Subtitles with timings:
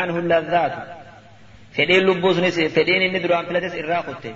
[0.00, 0.74] عنه اللذات.
[1.76, 2.36] فدين لبوس
[2.76, 4.34] فدين إني دران فلتس إراقته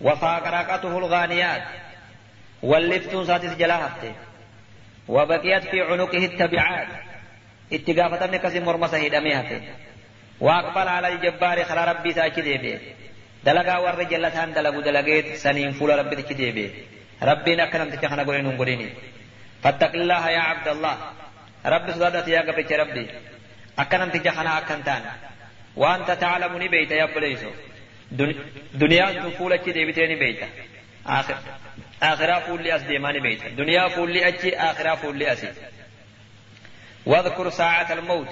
[0.00, 1.64] وفاقراقته الغانيات.
[2.62, 4.12] واللفتون ساتس جلاهته
[5.08, 6.88] وبقيت في عنقه التبعات.
[7.72, 9.60] اتقافة من كسم مرمسه دميهته
[10.40, 12.80] واقبل على الجبار خلا ربي ساكي ديبه
[13.44, 16.70] دلقا ور جلتان دلقو دلقيت سنين فول ربي تكي ديبه
[17.22, 18.94] ربي نكنم تكخنا قولين قولين
[19.62, 20.96] فاتق الله يا عبد الله.
[21.66, 23.04] ربي صدادت يا قبل ربي.
[23.78, 25.02] أكنت جخنا أكنتان
[25.76, 27.40] وأنت تعلم نبيت يا بليس
[28.74, 30.40] دنيا تفولة أنا نبيت
[31.06, 31.36] آخر
[32.02, 35.52] آخر فول لأس أنا نبيت دنيا فول لأجي آخر فول لأسي
[37.06, 38.28] واذكر ساعة الموت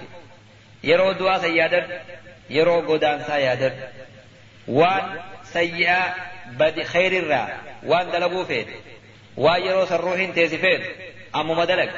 [0.84, 2.00] يرو دعا سيادر
[2.50, 3.72] يرو قدان سيادر
[4.68, 6.14] وان سيئا
[6.46, 7.48] بدي خير الرا
[7.82, 8.66] وان دلبو فيه
[9.36, 10.84] وان يرو سروحين تيزي فيه
[11.34, 11.90] أمو مدلق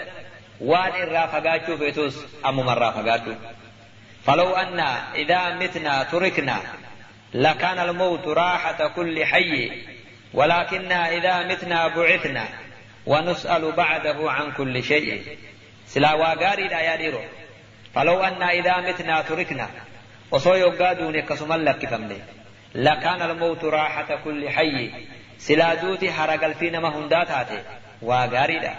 [0.61, 3.37] waan irraa fagaachuu feetus ammumarraa fagaadhu
[4.27, 4.81] فلو أن
[5.15, 6.59] إذا متنا تركنا
[7.35, 9.71] لكان الموت راحة كل حي
[10.35, 12.45] ولكننا إذا متنا بعثنا
[13.07, 15.23] ونسأل بعده عن كل شيء.
[15.87, 17.21] سلا واغاري لا يديرو
[17.95, 19.69] فلو أن إذا متنا تركنا
[20.31, 22.19] وصو يقادون كسما لك فمني.
[22.75, 24.91] لكان الموت راحة كل حي.
[25.39, 27.63] سلا دوتي حرق الفين ما هندات هاتي
[28.03, 28.75] واغاريدا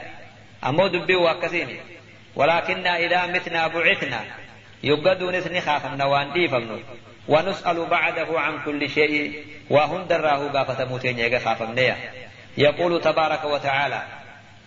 [0.68, 1.80] أمو دبي واكسيني
[2.36, 4.22] ولكن إذا متنا بعثنا
[4.84, 6.80] يقادون اسني خافمنا وان ديفمنا
[7.28, 11.96] ونسأل بعده عن كل شيء وهن دراه قافة موتين يغا خافمنا
[12.58, 14.02] يقول تبارك وتعالى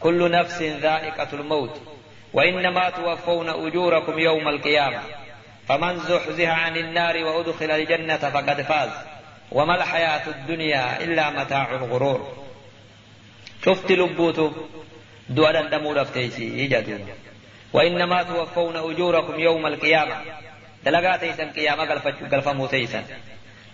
[0.00, 1.80] كل نفس ذائقة الموت
[2.32, 5.00] وإنما توفون أجوركم يوم القيامة.
[5.68, 8.90] فمن زحزح عن النار وأدخل الجنة فقد فاز.
[9.52, 12.46] وما الحياة الدنيا إلا متاع الغرور.
[13.64, 14.52] شفت لبوتو
[15.30, 16.98] دوالا دمو رفتيسي يجدو
[17.72, 20.16] وإنما توفون أجوركم يوم القيامة.
[20.84, 21.84] دلقا تيسن قيامة
[22.32, 23.02] قلف موتيسن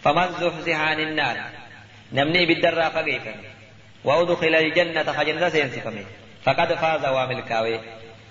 [0.02, 1.36] فمن زحزح عن النار.
[2.12, 3.34] نمني بالدرا فقيفا
[4.04, 6.04] وأدخل الجنة خجنة سينسفمي
[6.44, 7.80] فقد فاز وامل كاوي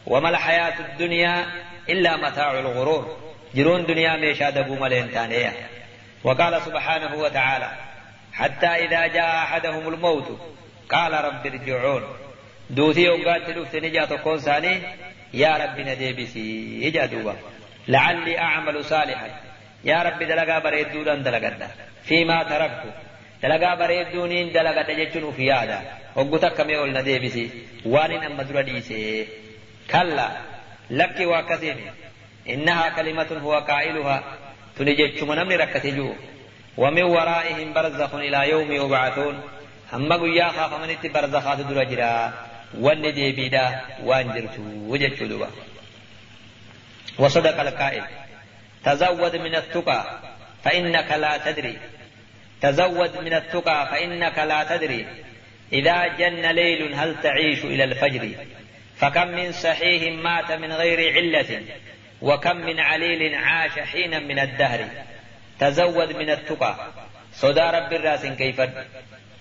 [0.08, 1.46] وما الحياة الدنيا
[1.90, 3.18] إلا متاع الغرور.
[3.56, 5.54] جرون دنيا ميشا دبو ملين تانية.
[6.24, 7.72] وقال سبحانه وتعالى
[8.34, 10.40] حتى إذا جاء أحدهم الموت
[10.90, 12.04] قال رب ارجعون.
[12.70, 14.82] دوتي وقات تلوفت نجا تكون ساني
[15.34, 16.48] يا رب نديبسي
[16.86, 17.36] يجا دوبا
[17.88, 19.30] لعلي أعمل صالحا
[19.84, 21.68] يا رب دلقا بريد دودا دلقا
[22.04, 22.84] فيما تركت
[23.44, 25.80] دلقا بريد دونين دلقا تججن في هذا
[26.16, 27.50] وقتك ميول نديبسي
[27.86, 29.28] وانين أما درديسي
[29.92, 30.28] كلا
[30.90, 31.78] لك وكثير
[32.50, 34.24] إنها كلمة هو قائلها
[34.78, 36.10] تنجج من ركتجو
[36.78, 39.42] ومن ورائهم برزخ إلى يوم يبعثون
[39.94, 42.34] هم قيا خاف من ات برزخات درجرا
[42.80, 45.50] والندي بيدا وانجرتو وجدت دبا
[47.20, 48.04] وصدق القائل
[48.84, 50.20] تزود من التقى
[50.64, 51.78] فإنك لا تدري
[52.62, 55.06] تزود من التقى فإنك لا تدري
[55.74, 58.32] إذا جن ليل هل تعيش إلى الفجر
[58.98, 61.62] فكم من صحيح مات من غير علة
[62.22, 64.88] وكم من عليل عاش حينا من الدهر
[65.60, 66.76] تزود من التقى
[67.34, 68.62] صدى رب الراس كيف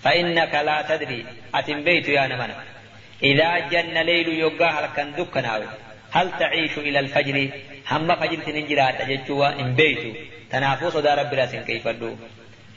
[0.02, 2.73] فإنك لا تدري أتم بيت يا نمنا
[3.22, 5.66] إذا جن ليل يقاه لكن دكناوي
[6.12, 7.48] هل تعيش إلى الفجر؟
[7.90, 10.16] هم فجر تنجرات أججوا إن بيت
[10.50, 11.88] تنافو صدى رب الراس كيف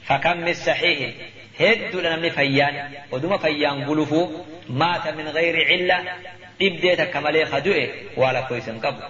[0.06, 1.10] فكم من صحيح
[1.60, 2.92] هدو لنمني فيان.
[3.12, 4.30] ودوما فيان قلفو
[4.70, 6.04] مات من غير علة.
[6.98, 7.86] takka malee hadu'e
[8.18, 9.02] waa lakkoysan qabu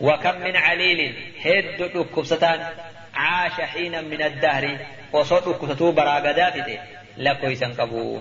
[0.00, 1.14] وكم من عليل
[1.44, 2.60] هد دكبستان
[3.14, 4.78] عاش حينا من الدهر.
[5.12, 6.54] وصوت دكبستو براغدات
[7.16, 8.20] لكويسن قبو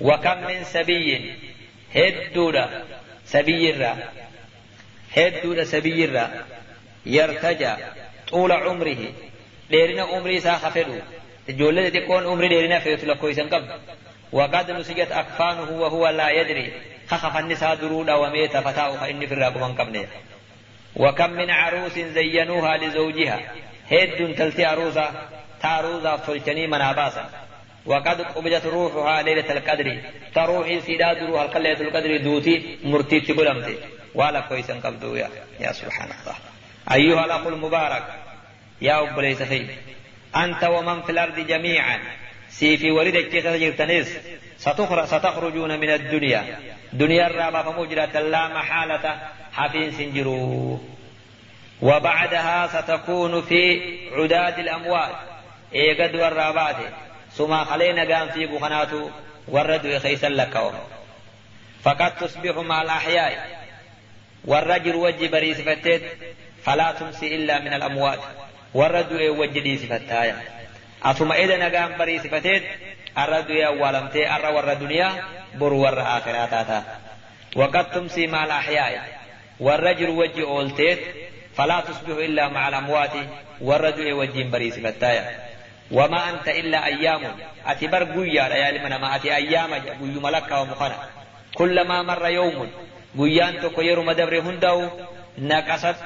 [0.00, 1.34] وكم من سبي
[1.96, 2.84] هدودا
[3.24, 3.96] سبي الرا
[5.16, 6.30] هدودا سبي الرا
[7.06, 7.74] يرتجى
[8.28, 8.96] طول عمره
[9.70, 10.98] ديرنا عمري سا خفدو
[11.48, 13.66] جولة تكون عمري ديرنا فيت لكويسن قبو
[14.32, 16.72] وقد نسجت أكفانه وهو لا يدري
[17.08, 20.06] خخف النساء درودا وميت فتاة فإني في الراقب قبلها
[20.96, 23.40] وكم من عروس زينوها لزوجها
[23.90, 25.28] هد تلتي عروسا
[25.62, 27.30] تعروسا فلتني مناباسا
[27.86, 29.98] وقد قبضت روحها ليلة القدر.
[30.34, 33.76] تروحي سيداد روح ليلة القدر دوتي مرتي تقلمتي
[34.14, 36.36] ولا كويسا قبضوا يا, يا سبحان الله.
[36.92, 38.04] أيها الأخ المبارك
[38.82, 39.42] يا أبو ليس
[40.36, 41.98] أنت ومن في الأرض جميعا.
[42.50, 44.18] سيفي ورد كيف جرتنيس
[45.04, 46.58] ستخرجون من الدنيا.
[46.92, 49.18] دنيا الرابع فمجرة لا محالة.
[49.52, 50.80] حفين سنجرو.
[51.82, 53.80] وبعدها ستكون في
[54.12, 55.14] عداد الأموات.
[55.74, 56.76] إيقد والرابات
[57.36, 59.10] ثم خلينا قام في بخناتو
[59.48, 60.72] والرد خيسا لك
[61.82, 63.64] فقد تصبح مع الأحياء.
[64.44, 66.02] والرجل وجه بريس فتت
[66.64, 68.18] فلا تمسي إلا من الأموات.
[68.74, 70.42] والرد وجدي صفتايا
[71.04, 72.62] أتما إذا نقام بري صفتين
[73.18, 76.84] الرد أولمتي أرى ور دنيا بر ور آخراتاتا.
[77.56, 79.18] وقد تمسي مع الأحياء.
[79.60, 81.00] والرجل وجه أولتيت
[81.56, 83.12] فلا تصبح إلا مع الأموات.
[83.60, 85.53] والرجل وجه بري صفتايا
[85.90, 87.22] وما أنت إلا أيام.
[87.66, 89.74] أتبر قويا ليالي من ما أتي أيام.
[89.74, 90.98] قوي ملك ومخنا
[91.54, 92.70] كلما مر يوم
[93.18, 94.88] قويان تكو يرم دبر هندو.
[95.38, 95.96] نقصت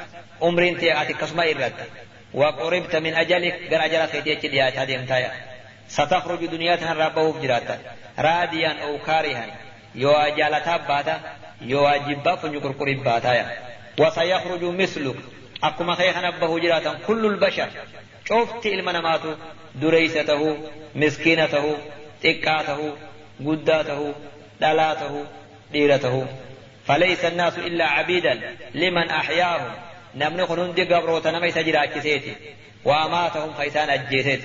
[0.42, 1.72] عمر أنت أتي كسما إرد
[2.34, 5.30] وقربت من أجلك قر أجل خيتيك هذه
[5.88, 7.78] ستخرج دنياتنا ربه بجراتا
[8.18, 9.46] راديا أو كارها.
[9.94, 11.20] يو أجالتا باتا
[11.60, 13.50] يو أجبا فنجكر باتا.
[14.00, 15.16] وسيخرج مثلك.
[15.64, 17.68] أكما خيخنا به جراتا كل البشر.
[18.28, 19.20] شفت المنامات
[19.74, 20.56] دريسته
[20.94, 21.76] مسكينته
[22.22, 22.86] xiqqaatahu
[23.46, 24.14] guddaatahu
[24.60, 25.26] dhalaatahu
[25.72, 26.26] dhiiratahu
[26.88, 29.72] فليس الناس إلا عبيدا لمن أحياهم
[30.14, 32.34] نمني خنون دي قبرو تنما يسجر أجسيتي
[32.84, 34.40] وأماتهم خيسان أجسيت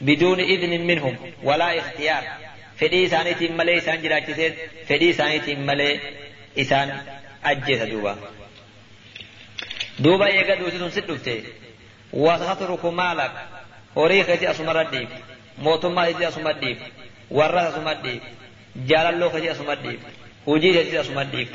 [0.00, 2.22] بدون إذن منهم ولا اختيار
[2.76, 4.54] فدي سانيتي ملي إسان جرا أجسيت
[4.88, 6.00] فدي سانيتي ملي
[6.58, 7.02] إسان
[7.44, 8.16] أجسيت دوبا
[9.98, 11.42] دوبا يقا دوسي تنسد دفتي
[13.98, 15.08] مالك وريختي أسمر الديب
[15.58, 16.78] موتما إذي أسمر الديب
[17.30, 18.22] warra asuma dhiib
[18.86, 20.00] jaalalloo kasii asuma dhiib
[20.46, 21.48] hujii kasii asuma dhiib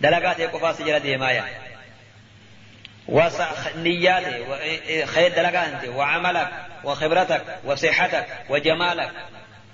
[0.00, 1.50] dalagaa ta'e qofaa si jala deemaa yaa.
[3.08, 4.44] ونياتك
[5.04, 6.48] خير دلقة أنت وعملك
[6.84, 9.10] وخبرتك وصحتك وجمالك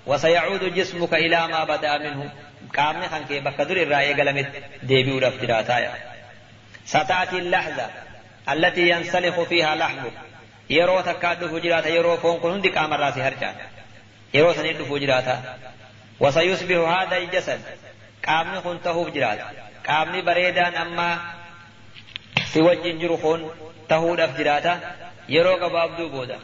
[0.05, 2.31] وسيعود جسمك إلى ما بدأ منه
[2.77, 4.51] قامنا خانك بكدر الرأي قلمت
[4.83, 5.31] ديبي
[6.85, 7.89] ستأتي اللحظة
[8.49, 10.11] التي ينسلخ فيها لحمك
[10.69, 13.55] يرو تكاد فجرات يرو فون كن هندي قام الراس هرجان
[14.33, 15.35] yeroo sanii dhufuu jiraata
[16.23, 17.61] wasayusbihu haada aljasad
[18.25, 19.45] qaamni kun tahuuf jiraata
[19.87, 21.07] qaamni bareedaan amma
[22.51, 23.39] si wajjin jiru kun
[23.91, 24.73] tahuudhaaf jiraata
[25.35, 26.37] yeroo gabaabduu booda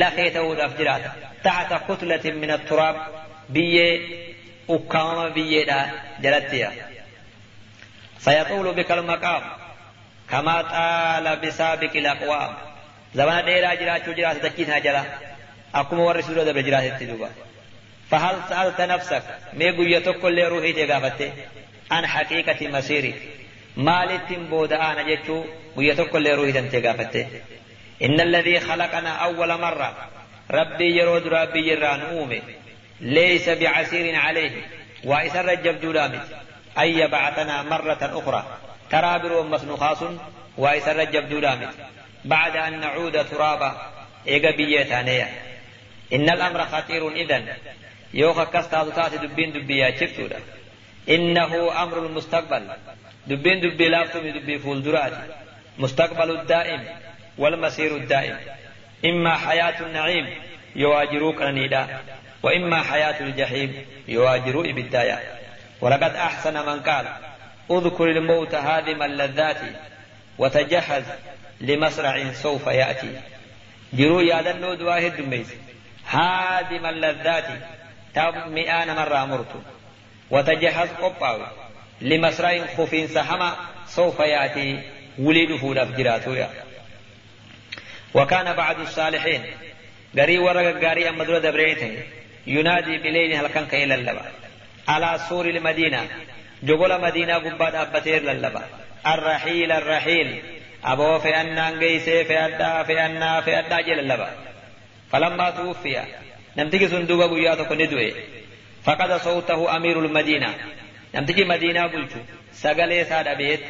[0.00, 1.10] lafee tahuudhaaf jiraata
[1.44, 2.96] taxta kutlatin min atturaab
[3.54, 3.92] biyyee
[4.76, 5.78] ukkaamama biyyeedha
[6.24, 6.70] jalattiya
[8.26, 9.42] سيطول بك المقام
[10.30, 12.52] كما طال بسابق الأقوام
[13.14, 15.04] زمان ديرا جراتشو جرات دكيتها جرا
[15.74, 17.28] warri suura dabre jiraatetti duuba
[18.10, 19.22] فهل سألت نفسك
[19.52, 21.32] ميقو يتوكل روحي تغافته
[21.90, 23.14] عن حقيقة مسيرك
[23.76, 25.44] مالتين بود أنا جتشو
[25.76, 27.26] ويتوكل روحي تغافته
[28.02, 30.08] إن الذي خلقنا أول مرة
[30.50, 32.42] ربي يرود ربي يران أومي.
[33.00, 34.50] ليس بعسير عليه
[35.04, 36.26] وإسر الجب دولامت
[36.78, 38.58] أن يبعثنا مرة أخرى.
[38.90, 39.98] ترابر مسنخاص
[40.58, 41.74] وإسر الجب دولامت
[42.24, 43.92] بعد أن نعود ترابا
[44.28, 45.28] إيقا بيتانيا
[46.12, 47.48] إن الأمر خطير إذن.
[48.14, 50.40] يوخا كستا تاتي دبين دبي يا شفتودا.
[51.08, 52.68] إنه أمر المستقبل.
[53.26, 55.22] دبين دبي لافتم دبي فول دراتي.
[55.78, 56.84] مستقبل الدائم
[57.38, 58.36] والمسير الدائم.
[59.04, 60.26] إما حياة النعيم
[60.76, 62.00] يواجروك نيدا
[62.42, 65.20] وإما حياة الجحيم يواجروا بالدايا
[65.80, 67.06] ولقد أحسن من قال
[67.70, 69.56] اذكر الموت هادم اللذات
[70.38, 71.04] وتجهز
[71.60, 73.20] لمسرع سوف يأتي.
[73.92, 75.54] جرو يادنو دواهد دميز.
[76.08, 77.44] هادم اللذات.
[78.14, 79.62] تاب مئان مرة مرت
[80.30, 81.46] وتجهز قباو
[82.00, 83.56] لمسرع خفين سحما.
[83.86, 84.82] سوف يأتي.
[85.18, 86.44] ولد فولا فجراتو
[88.14, 89.44] وكان بعد الصالحين.
[90.16, 92.02] غري ورق غاري دولة دبريته
[92.46, 94.32] ينادي بليل هل كان كيل اللبا.
[94.88, 96.08] على سور المدينة.
[96.62, 98.62] جبل مدينة قباد أبتير للبا.
[99.06, 100.42] الرحيل الرحيل.
[100.90, 104.28] aboo fe'annaan geeysee fe'adhaa fe'annaa fe'adhaa jedhan laba.
[105.10, 106.02] Falammaa tuuffiya
[106.56, 108.10] namtichi sun duuba guyyaa tokko ni du'e.
[108.86, 110.54] Faqada sawtahu amiirul madiinaa
[111.14, 112.18] namtichi madiinaa bulchu.
[112.62, 113.62] Sagalee isaa dhabeet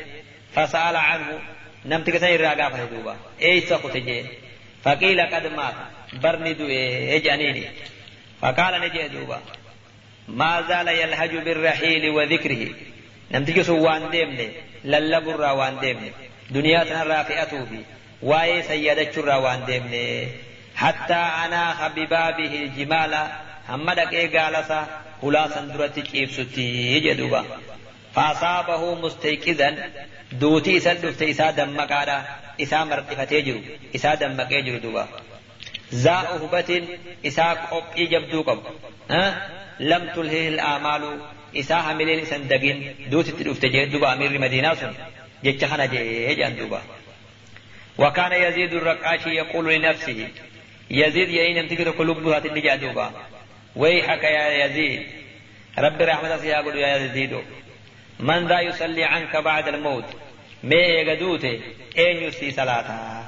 [0.54, 1.34] fasaala canhu
[1.90, 3.12] namticha san irraa gaafate duuba.
[3.48, 4.22] Eeysa kute jee?
[4.84, 5.84] Faqiila qad maata
[6.22, 6.80] barni du'e
[7.24, 7.64] jedhaniini
[8.40, 9.38] faqaala ni jee duuba.
[10.40, 12.68] Maa zaala yalhaju birrahiili wa dhikrihi?
[13.32, 14.46] Namtichi sun waan deemne
[14.90, 16.10] lallaburraa waan deemne.
[16.54, 16.84] دنيا
[17.22, 17.80] فئته في
[18.22, 20.28] واي سيدة وان ديمني.
[20.76, 23.12] حتى أنا ببابه الجمال
[23.68, 24.80] همدك إيه قالسا
[25.22, 27.44] خلاصا درتي كيف ستي جدوبا.
[28.14, 29.70] فأصابه مستيقظا
[30.32, 32.22] دوتي إسا دفت إسا دمك على
[32.62, 33.60] إسا مرتفة يجرو
[33.94, 35.08] إسا دمك يجرو دوبا.
[35.94, 36.70] ذا أهبة
[37.26, 38.60] إسا قبئي جبدو قب.
[39.10, 39.48] ها؟
[39.80, 41.02] لم تلهه الآمال
[41.56, 44.92] إسا حملين إسا دقين دوتي تدفت دوبا أمير مدينة سن.
[45.44, 46.82] جيتش خانا جيج اندوبا
[47.98, 50.28] وكان يزيد الرقاشي يقول لنفسه
[50.90, 53.12] يزيد يين امتكر قلوب هات النجا دوبا.
[53.76, 55.06] ويحك يا يزيد
[55.78, 57.38] رب رحمة الله يقول يا يزيد
[58.20, 60.04] من ذا يصلي عنك بعد الموت؟
[60.62, 61.60] ما يقدوته
[61.98, 63.22] إين يسي صلاة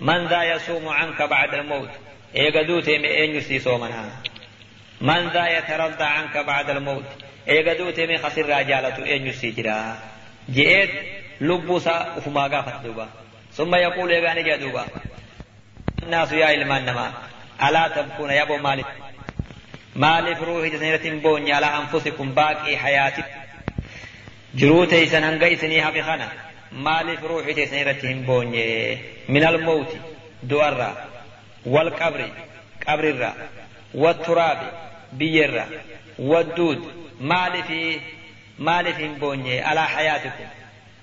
[0.00, 1.90] من ذا يصوم عنك بعد الموت؟
[2.34, 4.12] يقدوته مي إين يسي صومنا؟
[5.00, 7.04] من ذا يترضى عنك بعد الموت؟
[7.46, 10.10] يقدوته مي خسر راجالة إين يسي جراء
[10.50, 10.90] جئت
[11.40, 13.06] lubbuu isaa ufumaa gaafata duuba
[13.56, 14.82] summa yaquulu eegaa ni jedha duuba
[16.10, 17.12] naasu yaa ilmaan namaa
[17.66, 18.86] alaa tabkuuna yaboo maaliif
[20.04, 23.22] maaliif ruuhi isinirratti hin boonye alaa anfusikum baaqii hayaati
[24.62, 26.26] jiruu teeysan hanga isinii hafi kana
[26.88, 28.64] maaliif ruuhi teeysanirratti hin boonye
[29.28, 29.96] min almowti
[30.52, 30.94] du'arraa
[31.74, 32.28] wal qabri
[32.86, 33.34] qabrirraa
[34.04, 34.66] watturaabi
[35.18, 35.68] biyyarraa
[36.32, 36.80] wadduud
[37.32, 37.70] maaliif
[38.68, 40.48] maaliif hin boonye alaa hayaatikum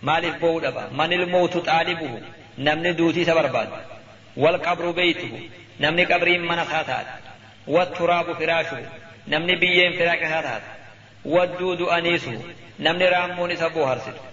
[0.01, 2.21] maaliif bo'uu dhaba man ilmawtu xaalibuhu
[2.57, 3.71] namni duutii isa barbaadu
[4.37, 5.39] walqabru beeytuhu
[5.79, 7.11] namni qabriin mana isaa taate
[7.75, 8.85] watturaabu firaashuhu
[9.27, 10.69] namni biyyeen firaasha isaa taate
[11.35, 12.43] wadduudu aniisuhu
[12.79, 14.27] namni raammuun isa booharsitu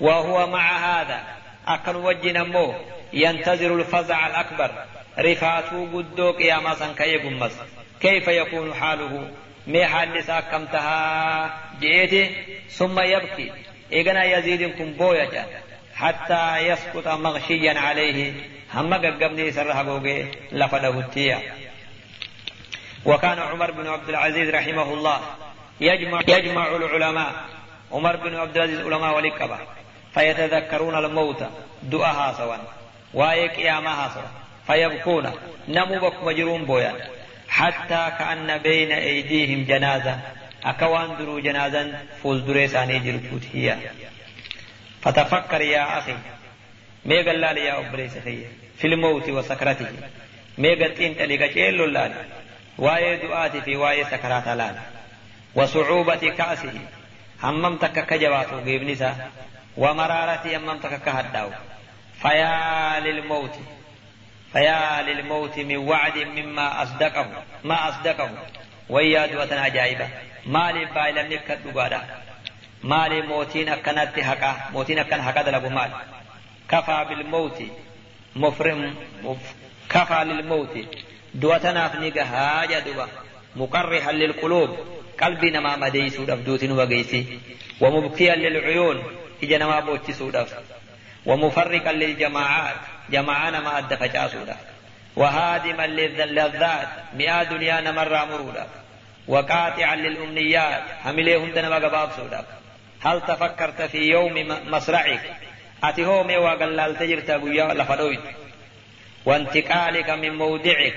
[0.00, 1.22] وهو مع هذا
[1.66, 2.74] أكن وجنا مو
[3.12, 4.70] ينتظر الفزع الأكبر
[5.18, 7.52] رفاتو قدوك يا ماسن كي قمس
[8.00, 9.28] كيف يكون حاله
[9.66, 12.30] مي حال كمتها جئتي
[12.68, 13.52] ثم يبكي
[13.94, 15.46] إيقنا يزيدكم بويا
[15.94, 18.32] حتى يسقط مغشيا عليه.
[18.74, 21.04] هم قبني سرها قوقي لفده
[23.04, 25.20] وكان عمر بن عبد العزيز رحمه الله
[25.80, 27.32] يجمع, يجمع العلماء.
[27.92, 29.58] عمر بن عبد العزيز علماء ولكبا.
[30.14, 31.44] فيتذكرون الموت.
[31.82, 32.56] دعاها سوا
[33.14, 34.22] واي قيامها سوا
[34.66, 35.32] فيبكون.
[35.68, 36.94] نمو بك مجرون بويا.
[37.48, 40.20] حتى كأن بين أيديهم جنازة.
[40.64, 43.78] أكوان درو جنازا فوز دريساني جرتوت هي
[45.02, 46.16] فتفكر يا أخي
[47.04, 48.18] ميغا لالي يا أبريس
[48.78, 49.86] في الموت وسكرته
[50.58, 52.24] ميغا تنتلي قشيل لالي
[52.78, 54.82] واي دعاتي في واي سكرات لالي
[55.54, 56.72] وصعوبة كأسه
[57.44, 59.28] akka jabaatu geebni isaa
[59.76, 61.50] ومرارتي أمام تكك هداو
[62.22, 63.54] فيا للموت
[64.52, 67.26] فيا للموت من وعد مما أصدقه
[67.64, 68.30] ما أصدقه
[68.88, 70.08] ويا دوة عجائبة
[70.46, 72.00] مالي بايلا نكت دقادا
[72.82, 75.90] مالي موتين أكنت حقا موتين أكن حقا دلقو مال
[76.68, 77.62] كفى بالموت
[78.36, 79.54] مفرم مف
[79.90, 80.74] كفى للموت
[81.34, 83.08] دوتنا فنيقا هاجا دوبا
[83.56, 84.70] مقرحا للقلوب
[85.20, 87.38] قلبي نما مديسو دفدوتين وقيسي
[87.80, 89.02] ومبكيا للعيون
[89.42, 90.54] إجا نما بوتسو دف
[91.26, 92.76] ومفرقا للجماعات
[93.10, 94.56] جماعة نما أدى فجاسو دف
[95.16, 98.66] وهادما للذات مئة دنيا نمر مرودا
[99.28, 100.82] وقاطعا للأمنيات.
[101.04, 102.44] حمليهم دنما قباب سودا
[103.04, 105.36] هل تفكرت في يوم مصرعك
[105.84, 108.20] أتي هو مي وقلال تجرت قويا لفدويت
[109.24, 110.94] وانتقالك من موضعك.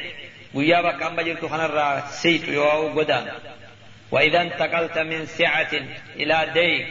[0.53, 3.27] قويا بكام بجرت خنر سيت يواو قدام.
[4.11, 5.71] وإذا انتقلت من سعة
[6.15, 6.87] إلى دين.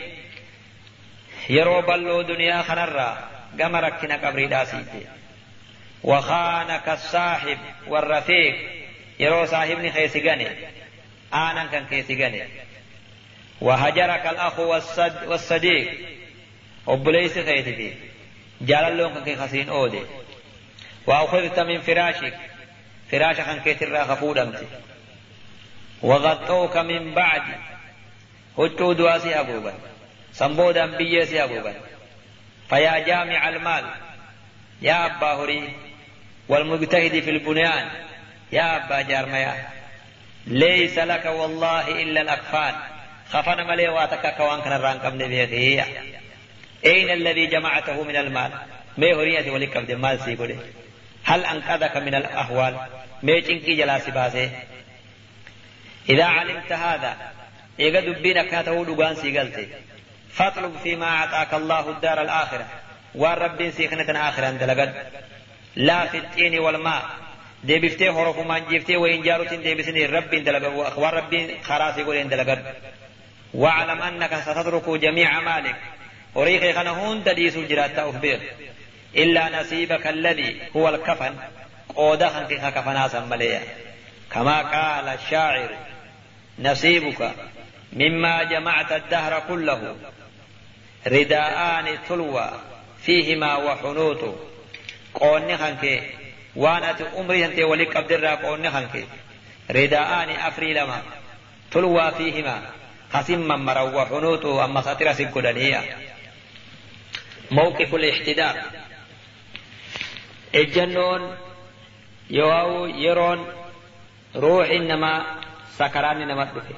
[1.50, 3.28] يرو بلو دنيا خنرا
[3.60, 5.06] قم ركنا قبري داسيتي
[6.02, 8.56] وخانك الصاحب والرفيق.
[9.18, 10.20] يرو صاحبني خيسي
[11.90, 12.14] كيسي
[13.60, 15.98] وهجرك الأخ والصد والصديق.
[16.86, 17.94] وبليس خيتي
[18.60, 20.02] جال لون كان خسين أودي.
[21.06, 22.34] وأخذت من فراشك.
[23.10, 24.66] فراشك كان كيتر خفودمتي
[26.02, 27.42] وغطوك من بعد
[28.58, 29.74] هجو دواسي أبوبا.
[30.32, 31.74] سنبودا بيسي أبوبا.
[32.68, 33.84] فيا جامع المال.
[34.82, 35.68] يا أبا هري
[36.48, 37.90] والمجتهد في البنيان.
[38.52, 39.68] يا أبا جارميا.
[40.46, 42.74] ليس لك والله إلا الأكفان.
[43.30, 45.84] خفنا ملي واتك كوان كان رانكم نبيه
[46.84, 48.50] أين الذي جمعته من المال؟
[48.98, 50.56] ما هرية ولك المال سيقولي.
[51.24, 52.76] هل أنقذك من الأهوال؟
[53.22, 54.50] ما تنكي جلاسي باسي.
[56.08, 57.16] إذا علمت هذا
[57.80, 59.68] إيقا دبينا كاته دقان سيقلتي.
[60.30, 62.66] فاطلب فيما أعطاك الله الدار الآخرة.
[63.14, 65.06] والرب سيخنة آخرة أنت لقد.
[65.76, 67.25] لا في التين والماء.
[67.64, 72.74] جفتي وإن جارت دي بسني الرب انت لقد وأخبار ربي خراس يقول انت لقد
[73.54, 75.76] واعلم أنك ستترك جميع مالك.
[76.34, 78.40] وريخي خنهون تديس الجرات أخبر
[79.16, 81.34] إلا نصيبك الذي هو الكفن.
[81.94, 83.62] قودا خنقك كفنا سماليا
[84.32, 85.76] كما قال الشاعر
[86.58, 87.32] نصيبك
[87.92, 89.96] مما جمعت الدهر كله.
[91.06, 92.50] رداءان تلوى
[93.02, 94.36] فيهما وحنوط
[95.14, 95.56] قوني
[96.56, 99.06] وأنا أمري انت ولك عبد الرا قوني خنك
[99.70, 101.02] رداءان أفري لما
[101.70, 102.62] تلوى فيهما
[103.12, 105.80] خصم مروا وحنوط أما ساترة سكدنية
[107.50, 108.56] موقف الاحتدار
[110.54, 111.36] الجنون
[112.30, 113.46] يواو يرون
[114.36, 115.26] روح إنما
[115.78, 116.74] سكران نمت دفه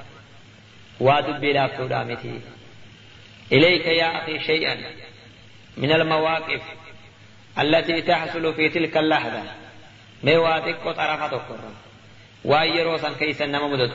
[0.99, 2.41] وادب بلا متي.
[3.51, 4.77] إليك يا أخي شيئا.
[5.77, 6.61] من المواقف
[7.59, 9.43] التي تحصل في تلك اللحظة.
[10.23, 11.71] ميواتك طرفة كرة
[12.45, 13.91] وأيروسا كيسا نممدد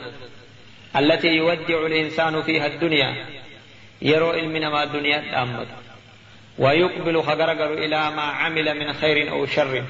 [0.95, 3.25] التي يودع الإنسان فيها الدنيا
[4.01, 5.67] يرو علمنا ما الدنيا تأمد
[6.59, 9.83] ويقبل خغرغر إلى ما عمل من خير أو شر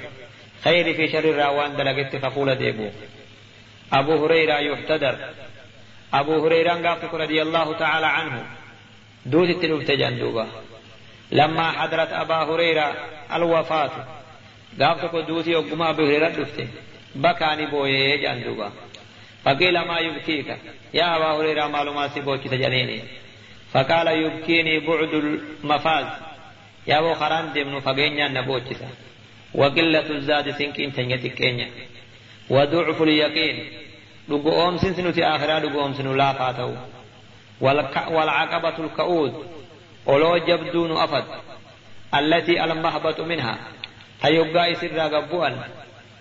[0.63, 2.89] خير في شر الراوان دلقت فقول ديبو
[3.93, 5.17] أبو هريرة يحتدر
[6.13, 8.45] أبو هريرة قافتك رضي الله تعالى عنه
[9.25, 10.47] دوت التنوف تجندوبا
[11.31, 12.95] لما حضرت أبا هريرة
[13.33, 13.91] الوفاة
[14.81, 16.67] قافتك دوتي وقم أبو هريرة دفته
[17.15, 18.71] بكاني بويه جندوبا
[19.43, 20.57] فقيل ما يبكيك
[20.93, 23.01] يا أبا هريرة معلومات سيبوك تجنيني
[23.71, 26.05] فقال يبكيني بعد المفاز
[26.87, 28.89] يا أبو خران دمنو فقينيا نبوكسا
[29.53, 31.41] وقلة الزاد سنكين تنيتك
[32.49, 33.57] وضعف اليقين
[34.29, 36.71] لقو أمسن سنو آخرا لقو أمسن لا فاتو
[38.15, 39.33] والعقبة الكؤود
[40.05, 41.23] ولو جبدون أفد
[42.15, 43.57] التي المهبط منها
[44.25, 45.61] هيبقى يسر قبوان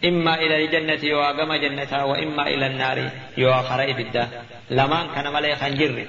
[0.05, 4.29] إما إلى الجنة يواقم جنتها وإما إلى النار يواخر إبدا.
[4.71, 6.07] لمان كان ملي خنجر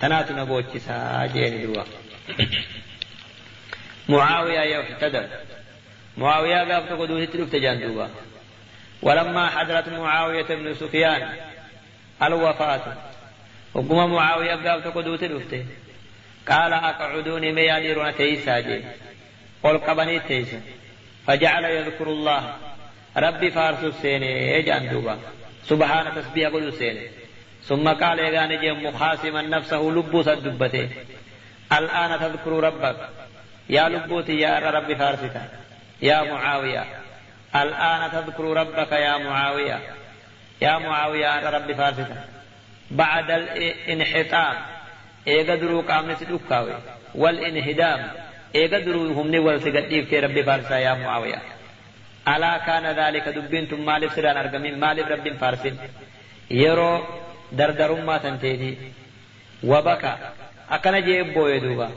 [0.00, 1.82] تنات نبوتش ساجين دوا.
[4.08, 5.26] معاوية يفتدر
[6.18, 8.06] معاوية قابت قدوه تلوف تجان دوا.
[9.02, 11.28] ولما حضرت معاوية بن سفيان
[12.22, 12.96] الوفاة
[13.74, 15.42] وقم معاوية قابت قدوه تلوف
[16.48, 18.82] قال أقعدوني مياليرون تيسا جي.
[19.62, 20.60] قل قبني تيسا.
[21.26, 22.56] فجعل يذكر الله.
[23.16, 25.18] ربي فارس السيني اجان دوبا.
[25.64, 27.06] سبحان تسبيح قل السيني
[27.64, 30.88] ثم قال يغاني جي مخاسما نفسه لبوس الدبته
[31.72, 32.96] الآن تذكر ربك.
[33.68, 35.48] يا لبوتي يا ربي فارستا
[36.02, 36.84] يا معاوية.
[37.56, 39.80] الآن تذكر ربك يا معاوية.
[40.62, 42.24] يا معاوية ربي فارستا
[42.90, 44.56] بعد الانحطام
[45.26, 46.74] درو قامن سدوكاوي
[47.14, 48.29] والإنهدام.
[48.54, 51.42] ايغا درو همني والسجديف في ربي فارسا يا معاوية
[52.28, 55.76] ألا كان ذلك دبنتم مالف سران أرقمين مالف رب فارسين
[56.50, 57.02] يرو
[57.52, 58.72] دردر ما تنتيدي
[59.64, 60.14] وبكى
[60.70, 61.88] أكن جيب بويدوبا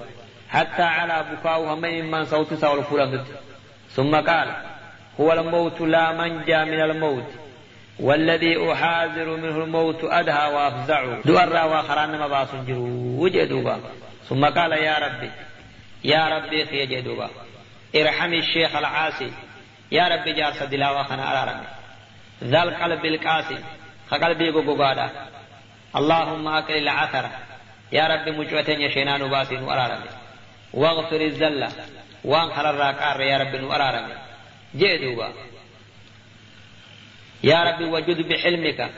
[0.49, 3.23] حتى على بكاء همين من صوت سول فلان
[3.95, 4.47] ثم قال
[5.19, 7.29] هو الموت لا منجى من الموت
[7.99, 12.77] والذي أحاذر منه الموت أدهى وأفزع دؤر وآخران ما باسنجر
[13.21, 13.79] وجدوبا
[14.29, 15.31] ثم قال يا ربي
[16.03, 17.29] يا ربي خي جدوبا.
[17.95, 19.31] ارحم الشيخ العاصي.
[19.91, 21.63] يا ربي جار دلاوة خنا أرارم
[22.43, 23.57] ذا القلب القاسي.
[24.11, 25.09] خقلبي قوقادا
[25.95, 27.31] اللهم أكل العثرة.
[27.91, 30.03] يا ربي مجوتين يشينان باسين وأرارم
[30.73, 31.71] واغفر الزلة
[32.23, 34.09] وانخر الراكار يا ربي وأرارم
[34.75, 35.33] جئدوبا
[37.43, 38.91] يا ربي وجد بحلمك.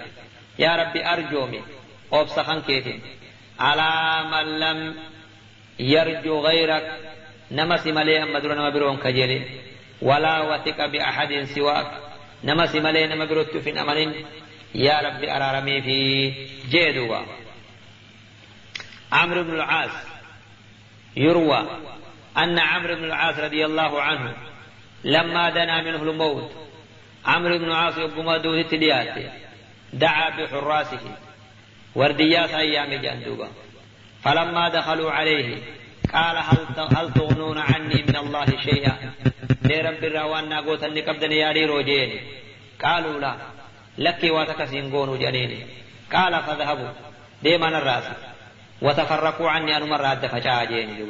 [0.59, 1.61] يا ربي أرجومي.
[2.13, 3.01] أبسخن كيتين
[3.59, 4.95] على من لم
[5.79, 6.99] يرجو غيرك.
[7.51, 9.41] نمسي ملي أمدر نما برون كجيلي
[10.01, 11.91] ولا وثق بأحد سواك.
[12.43, 14.13] نمسي ملي نما في أمن
[14.75, 16.31] يا ربي أرارمي في
[16.69, 17.25] جيدوبا
[19.11, 19.91] عمرو بن العاص
[21.15, 21.67] يروى
[22.37, 24.33] أن عمرو بن العاص رضي الله عنه
[25.03, 26.51] لما دنا منه الموت
[27.25, 28.65] عمرو بن العاص يقوم دوه
[29.93, 31.17] دعا بحراسه.
[31.95, 33.49] ورديات أيام جندوبا
[34.25, 35.57] فلما دخلوا عليه
[36.13, 36.57] قال هل
[36.97, 39.13] هل تغنون عني من الله شيئا؟
[39.81, 42.21] رب الروان ناقوت اني قبضني يا روجين
[42.83, 43.35] قالوا لا
[43.97, 45.65] لك واتكسين قونوا جنيني.
[46.13, 46.89] قال فذهبوا
[47.43, 48.03] ديما الراس
[48.81, 51.05] وتفرقوا عني أن مرة دفجا جيني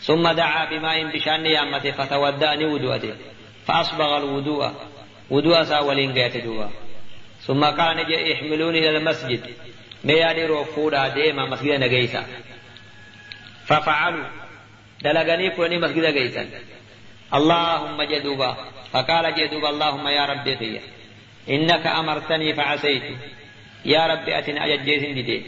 [0.00, 3.14] ثم دعا بماء بشأن يامته فتوداني ودوته
[3.66, 4.72] فأصبغ الوضوء.
[5.30, 6.44] وضوء ساولين قيت
[7.40, 9.40] ثم قال نجي احملوني إلى المسجد.
[10.04, 12.26] مياني روفودا ديما مسجد نجيسا
[13.66, 14.24] ففعلوا
[15.02, 16.48] دلغني كوني مسجد نجيسا
[17.34, 18.56] اللهم جدوبا
[18.92, 20.80] فقال جدوبا اللهم يا ربي خيا
[21.48, 23.02] إنك أمرتني فعسيت
[23.84, 25.42] يا ربي أتنا أججيت ديدي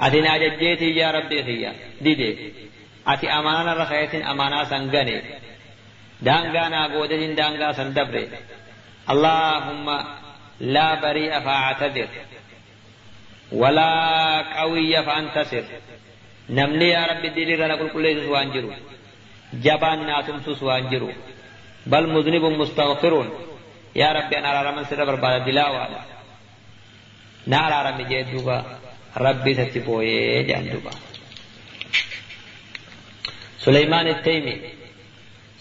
[0.00, 2.52] أتنا أججيت يا ربي خيا ديدي
[3.06, 5.22] أتي أمانا رخيت أمانا سنغني
[6.22, 8.28] دانغانا قودة دانغا سندبري
[9.10, 9.86] اللهم
[10.60, 12.08] لا بريء فاعتذر
[13.52, 13.88] ولا
[14.60, 15.64] قوي فانتصر.
[16.50, 18.70] نمني يا رب ديري رنا كل كل سوانجرو
[19.64, 21.10] جبان ناتم سوانجرو
[21.86, 23.28] بل مذنب مستغفرون.
[23.96, 25.86] يا رب أنا رمن سر برباد دلاوا
[27.46, 28.58] نارا رمي جدوبا
[29.16, 30.90] ربي ستبويه جندوبا
[33.58, 34.56] سليمان التيمي.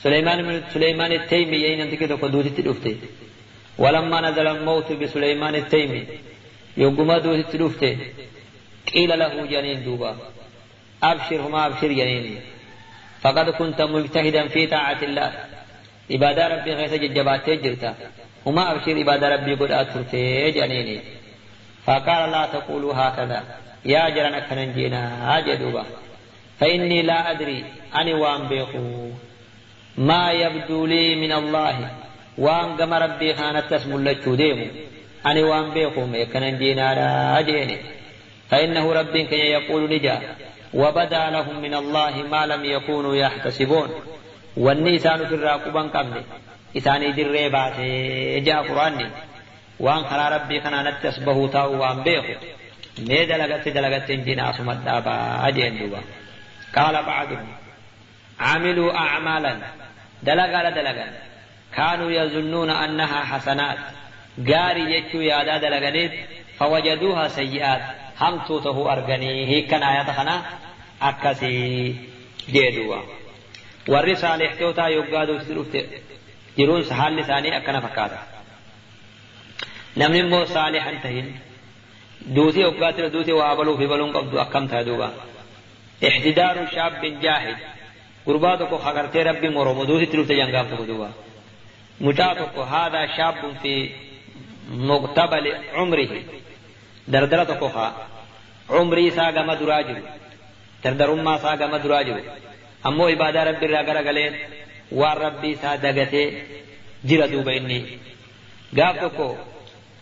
[0.04, 2.98] سليمان من سليمان التيمي ين انت كده قدوتي تدفته
[3.78, 6.04] ولما نزل الموت بسليمان التيمي.
[6.77, 7.97] يوم دوتي تدفته
[8.95, 10.17] قيل له جنين دوبا
[11.03, 12.41] أبشر هما أبشر جنين
[13.23, 15.33] فقد كنت مجتهدا في طاعة الله
[16.11, 17.95] عبادة ربي غيث ججبات تجرتا
[18.47, 21.01] وما أبشر عبادة ربي قد أترتي جنيني
[21.87, 23.45] فقال لا تقولوا هكذا
[23.85, 25.03] يا جرنا كننجينا
[25.39, 25.85] أجدوبا
[26.61, 27.65] فإني لا أدري
[28.01, 29.11] أني وان بيخو
[29.99, 31.91] ما يبدو لي من الله
[32.39, 34.67] وان قم ربي خانت تسم الله ديمو
[35.26, 37.78] أني وأن بيخو ميكنا جينا لا أجيني
[38.50, 40.22] فإنه ربي كي يقول نجا
[40.74, 43.90] وبدا لهم من الله ما لم يكونوا يحتسبون.
[44.58, 46.22] والنيسان في الراقبا قبل
[46.78, 49.08] إساني دري باتي جاء قرآني.
[49.80, 52.34] وأن خلا ربي كان نتسبه تاو وأن بيخو
[53.00, 56.02] مي دلغت دلغت جنا سمت دابا أجين دوبا.
[56.76, 57.48] قال بعضهم
[58.40, 59.58] عملوا أعمالا.
[60.24, 61.08] دلغا دلغا
[61.76, 63.78] كانوا يظنون أنها حسنات.
[64.38, 66.12] يجو يادا دلغنيت
[66.60, 67.82] فوجدوها سيئات
[68.22, 70.36] هم توته أرغني هي كان آيات خنا
[71.02, 71.96] أكسي
[72.50, 73.02] جيدوا
[73.94, 75.80] warri saalixtootaa yoggaa duuti dhufte
[76.58, 78.18] jiruun haalli isaanii akkana fakkaata
[80.02, 81.28] namni immoo saalixan tahin
[82.36, 85.10] duuti yoggaatti duuti waa baluu fi baluun qabdu akkam ta'a duuba
[86.08, 87.58] احتدار شاب جاهد
[88.26, 91.08] قرباتك خغرتي ربي مرو مدوسي تلوت جنگام تكدوا
[92.02, 93.90] مجاتك هذا شاب في
[94.70, 96.24] مقتبل عمره.
[97.08, 98.08] دردرتك خا
[98.70, 99.98] عمري ساغا مدراجل
[100.84, 102.24] دردرما ساغا مدراجل
[102.86, 104.34] أمو عبادة ربي راغرا غلين
[104.92, 106.42] وار ربي سا دغته
[107.06, 107.80] جرا دوبا إني
[108.78, 109.38] غافتك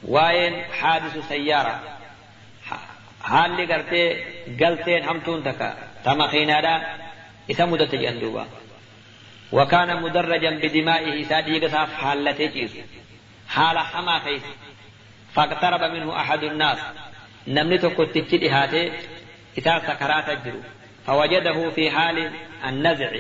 [0.08, 1.80] وين حادث سيارة.
[3.72, 4.08] gartee
[4.60, 5.68] galteen hamtuun takka
[6.04, 6.74] tama xiinaadha
[7.48, 8.46] isa mudatte jedhan duuba
[9.54, 12.70] وكان مدرجا بدمائه ساديق ساف حالته
[13.54, 14.42] حال حما كيس
[15.34, 16.78] فاقترب منه أحد الناس
[17.48, 18.92] نمني تكت تجدهاته
[19.58, 20.62] إذا سكرات الجرو
[21.08, 22.32] فوجده في حال
[22.66, 23.12] النزع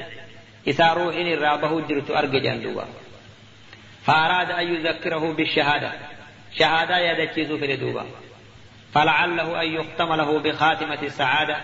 [0.67, 2.85] إذا روح الرابه جرت أرجع جندوبا
[4.05, 5.91] فأراد أن يذكره بالشهادة
[6.59, 8.05] شهادة يدكيز في الدوبا
[8.93, 11.57] فلعله أن يختم له بخاتمة السعادة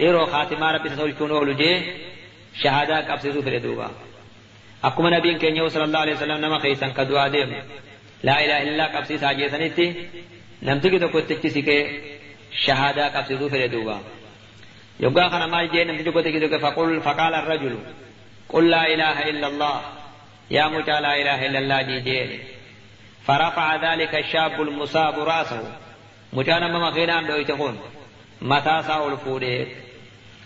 [0.00, 1.82] إيرو خاتمة ربي تسولكون أولجيه
[2.62, 3.90] شهادة قبسيسو في الدوبا
[4.84, 7.54] أكما نبي كان صلى الله عليه وسلم نما خيسان كدوا ديم
[8.26, 9.86] لا إله إلا الله قبسيس عجيسانيتي
[10.66, 11.78] نمتكي تو كنت سيكي
[12.64, 13.96] شهادة قبسيسو في الدوبا
[15.04, 17.74] يبقى خنا ما جي نمتكي كنت سيكي فقل فقال الرجل
[18.52, 19.76] قل لا إله إلا الله.
[20.56, 22.38] يا مجا لا إله إلا الله جي جي.
[23.26, 25.64] فرفع ذلك الشاب المصاب رأسه.
[26.34, 27.76] mucaan amma makiinaan dhoyte kun
[28.50, 29.60] mataa isaa ol fuudhee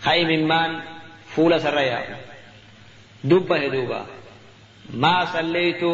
[0.05, 0.71] haimimmaan
[1.33, 2.17] fuula sarra yaa'u
[3.29, 3.99] dubbahe duuba
[5.03, 5.89] maa salleeytu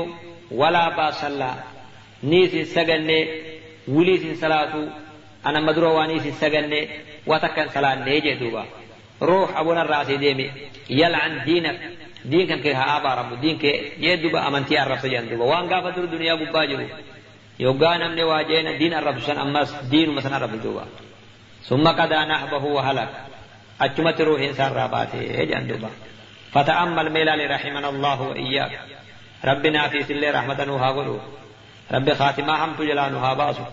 [0.61, 1.55] walaa baasallaa
[2.23, 3.27] نيسي سجنة
[3.87, 4.73] وليس صلاة
[5.45, 6.87] أنا مدرو وانيسي سجنة
[7.27, 8.65] وتكن صلاة نيجي دوبا.
[9.21, 10.51] روح أبونا الرأس ديمي
[10.89, 11.79] يلعن دينك.
[12.25, 13.63] دينك كيها أبا رب دينك
[13.99, 15.43] يدوبا أمانتي الرب سجن دوبا.
[15.43, 16.87] وان قافة الدنيا قباجر
[17.59, 20.85] يوغانا من واجينا دين الرب سجن أماس دين مثلا الرب دوبا.
[21.63, 23.09] ثم قد نحبه وهلك.
[23.81, 25.89] أجمت روح إنسان راباتي هجان دوبا.
[26.51, 28.79] فتأمل ميلا لرحمنا الله وإياك.
[29.45, 31.21] ربنا في سلة رحمة نوها قلوه
[31.91, 33.63] رب خاتمة هم تجلا نوها باسو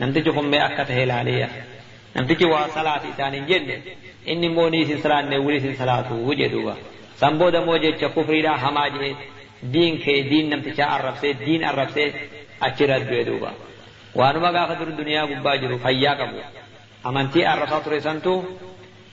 [0.00, 1.48] نمتج خم أكته هلالية
[2.16, 3.80] نمتج وصلاة إسان جن
[4.28, 6.74] إني موني سنسلان نولي سنسلاة وجدوبا
[7.16, 9.14] سنبود موجه كفري را هماجه
[9.62, 12.12] دين كي دين نمتج الرب سي دين الرب سي
[12.60, 13.50] duuba
[14.14, 16.40] waanuma gaafa dur duniyaa gubbaa jiru fayyaa qabu
[17.08, 18.32] amantii arrabsaa ture santu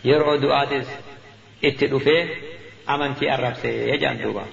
[0.04, 0.88] yeroo du'aatis
[1.62, 2.22] itti dhufee
[2.94, 4.44] amantii arrabsee jedhan duuba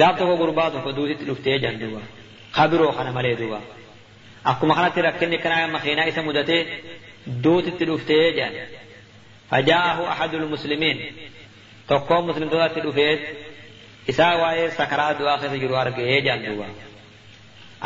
[0.00, 2.00] gaaf tokko gurbaa tokko duutitti dhuftee jedhan duuba
[2.56, 3.58] kabiroo kana malee duuba
[4.50, 6.62] akkuma kanatti rakkinni kanaa makiinaa isa mudatee
[7.44, 8.56] duutitti dhuftee jedhan
[9.52, 11.12] أحد المسلمين
[11.88, 13.20] تقوم مسلم دواتي دفيت
[14.10, 16.66] إسا واي سكرات دعاء خيس جرو أرقه جان دوبا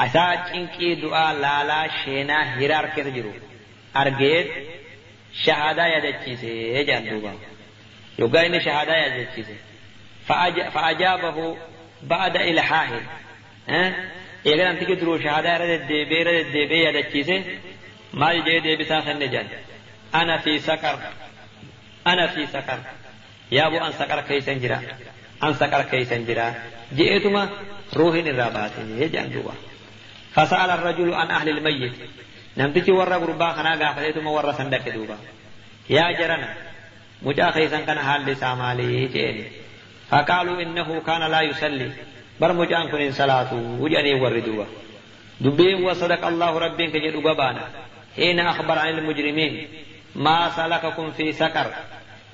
[0.06, 3.32] isaa cinqii du'aa laalaa sheenaa hiraar keessa jiru
[4.00, 4.40] argee
[5.44, 7.32] shahaadaa yaadachiise jedhan duuba
[8.20, 9.54] yoggaa inni shahaadaa yaadachiise
[10.74, 11.44] fa'ajaabahu
[12.02, 13.00] بعد إلى حاه
[14.46, 17.58] إذا لم تقدروا شهادة رد الدبي رد الدبي هذا الشيء
[18.14, 19.46] ما يجي دبي ساخن نجد.
[20.14, 20.98] أنا في سكر.
[22.06, 22.78] أنا في سكر.
[23.52, 24.82] يا أبو أن سكر كي سنجرا
[25.42, 26.54] أن سكر كي سنجرا
[26.92, 27.48] جئتما
[27.96, 28.82] روحي نراباتي.
[28.98, 29.54] هي جاندوبا
[30.32, 31.92] فسأل الرجل عن أهل الميت.
[32.56, 35.18] نمت تجي ورا غربا خنا غافلتما ورا سندك دوبا.
[35.90, 36.54] يا جرنا.
[37.22, 39.44] مجا خيسن كان حال لسامالي جئني.
[40.10, 41.90] فقالوا إنه كان لا يصلي.
[42.40, 44.64] برمج أنكن صلاة وجاني وردوا
[45.40, 47.64] دبين وصدق الله ربي كجد أبابانا
[48.16, 49.68] حين أخبر عن المجرمين
[50.14, 51.66] ما سلككم في سكر.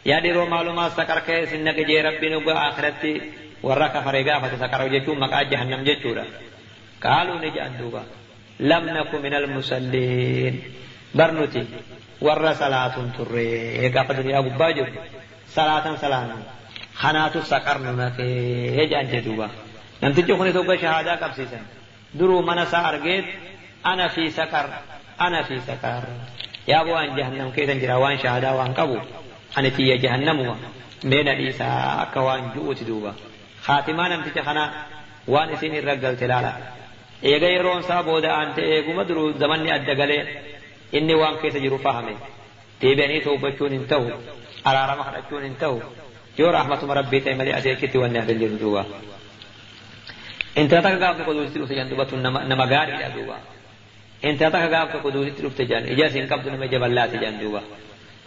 [0.07, 3.21] يعني يا ديرو مالو ما سكر كيس إنك جي ربي نبغى آخرتي
[3.63, 6.25] ورقة فريقا فتسكر وجيكم مقعد جهنم جيكورا
[7.05, 8.05] قالوا نجأن دوبا.
[8.61, 10.63] لم نكن من المسلين
[11.15, 11.65] برنوتي
[12.21, 14.89] ورى صلاة تري قدر أبو باجر.
[15.49, 16.29] صلاة سلام.
[17.01, 19.47] Salaatan salaannu kanaatu saqarnu naqee jedhan jee duuba
[20.03, 21.65] namtichi kun tokko shahaadaa qabsiisan
[22.19, 23.27] duruu mana isaa argeet
[23.83, 24.67] ana fi saqar
[25.19, 26.03] ana fi saqar
[26.67, 28.97] yaa waan jahannam keessan jira waan shahaadaa waan qabu
[29.57, 30.57] ani tiyya jahannamuma
[31.05, 33.15] meena dhiisaa akka waan ju'uuti duuba
[33.67, 34.65] khaatimaa namticha kana
[35.29, 36.53] waan isin irra galte laala
[37.23, 40.23] eega yeroon isaa booda aante eeguma duruu zamanni adda galee
[40.93, 42.15] inni waan keessa jiru fahame
[42.81, 44.07] deebi'anii tawbachuun hin ta'u
[44.65, 46.04] araarama kadhachuun hin ta'u
[46.39, 48.83] جو رحمة مربي تيملي أجل كتو والنهب اللي ردوا
[50.59, 52.11] انت تاك غاب قدوز تلو سجان دوبة
[52.51, 53.37] نما غار إلى دوبة
[54.25, 57.63] انت تاك غاب قدوز تلو سجان إجاز إن قبض نمي جبل لا سجان دوبة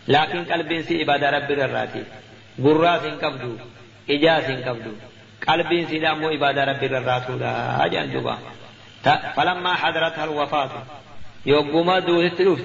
[0.08, 2.04] لكن قلب انسي عبادة رب الراتي
[2.64, 3.44] براس إن قبض
[4.10, 4.86] إجاز إن قبض
[5.48, 8.38] قلب انسي دامو عبادة رب الراتو لا جان دوبة
[9.36, 10.72] فلما حضرتها الوفاة
[11.46, 12.58] يوقما دوز تلو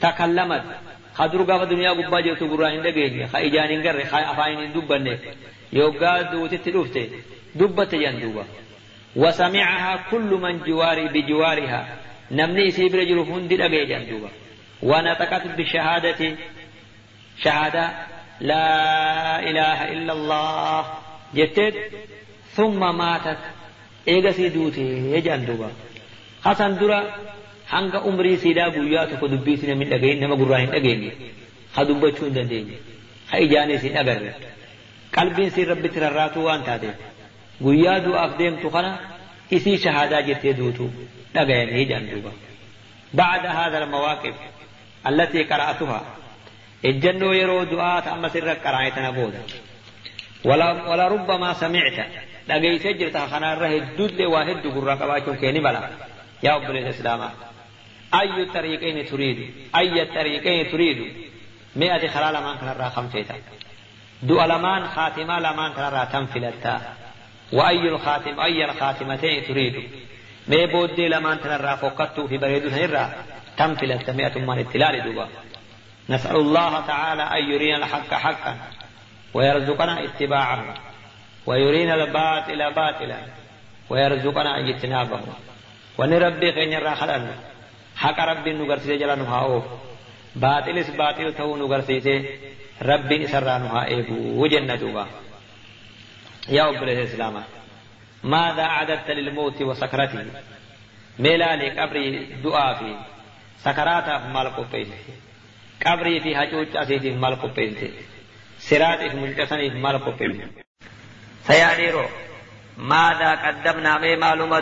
[0.00, 0.64] تكلمت
[1.18, 5.20] خدرو قاف الدنيا قبا جيتو قرآن ده قيدي خا إجان انقر خا أفاين دوبا نيك
[5.72, 6.96] يوغا دوت تلوفت
[7.58, 8.44] دوبا تجان دوبا
[9.22, 11.80] وسمعها كل من جواري بجوارها
[12.30, 14.30] نمني سيبر جروفون دي لغي جان دوبا
[14.82, 16.20] ونطقت بشهادة
[17.44, 17.84] شهادة
[18.40, 18.68] لا
[19.48, 20.84] إله إلا الله
[21.34, 21.76] جتت
[22.56, 23.42] ثم ماتت
[24.08, 25.70] إيغا سيدوتي يجان دوبا
[26.44, 27.00] حسن دورا
[27.72, 31.10] hanga umrii siidaa guyyaa tokko dubbii sina min dhagayin nama gurraa hin dhageenye
[31.74, 32.76] ha dubbachuu hin dandeenye
[33.30, 34.32] ha ijaanis hin agarre
[35.16, 36.96] qalbiin siin rabbitti rarraatuu waan taateef
[37.66, 38.90] guyyaa du'aaf deemtu kana
[39.58, 40.84] isii shahaadaa jettee duutu
[41.34, 42.32] dhagayanii jedhan duuba
[43.20, 44.34] بعد هذا المواقف
[45.10, 46.00] التي قرأتها
[46.84, 49.42] الجنة يرو دعاء أما سر قرأتنا بودا
[50.48, 51.98] ولا ولا ربما سمعت
[52.48, 55.80] لقيت جرت خنا ره الدود واحد قرا قباچو كيني بلا
[56.46, 57.20] يا أبو الإسلام
[58.20, 61.12] أي الطريقين تريد؟ أي الطريقين تريد؟
[61.76, 63.34] مئة خلال من كان را خمسيتا
[64.22, 66.80] دو لمان خاتمة لمان كان را تنفلتا
[67.52, 69.88] وأي الخاتم أي الخاتمتين تريد؟
[70.48, 73.12] ما بودي لمان كان را فوقته في بريد هنرا
[73.56, 75.28] تنفلتا مئة من التلال دوبا.
[76.08, 78.56] نسأل الله تعالى أن يرينا الحق حقا
[79.34, 80.74] ويرزقنا اتباعه
[81.46, 83.18] ويرينا الباطل باطلا
[83.90, 85.20] ويرزقنا اجتنابه.
[85.98, 86.50] ونربي
[87.96, 89.62] خين الراحلنا حق ربي نغرسي جلا نهاو
[90.36, 92.24] باطلس باطل تو نغرسي
[92.82, 95.06] ربي سرا نها ايبو وجنة دوبا
[96.48, 97.44] يا أبو الإسلام
[98.24, 100.24] ماذا أعددت للموت وسكرته
[101.18, 102.96] ميلاني قبري دعاء في
[103.58, 104.88] سكراتها في مال قبيس
[105.86, 107.78] قبري في هجوج أسيد في مال قبيس
[108.58, 110.36] سرات في ملتسن في مال قبيس
[111.48, 112.06] سياديرو
[112.76, 114.60] ماذا قدمنا مي معلومة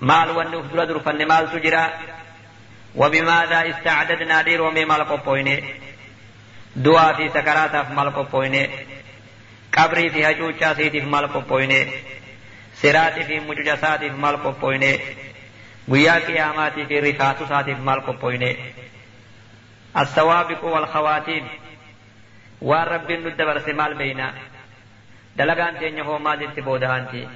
[0.00, 1.90] درسني مال ونف در درفن مال سجرا
[2.94, 5.64] وبماذا استعددنا دير ومي مال قبويني
[6.76, 8.70] دعاء في سكرات في مال قبويني
[9.72, 11.90] قبري في هجوجا سيتي في مال قبويني
[12.74, 15.00] سراتي في مجوجا ساتي في مال قبويني
[15.90, 18.48] guyyaa qiyaamaatii fi rifaatu isaatiif maal qophoyne
[19.94, 21.50] assawaabiqu walkhawaatiin
[22.70, 24.32] waan rabbiin nu dabarse maal beeyna
[25.38, 27.28] dalagaan teenya hoo maalitti boodahanti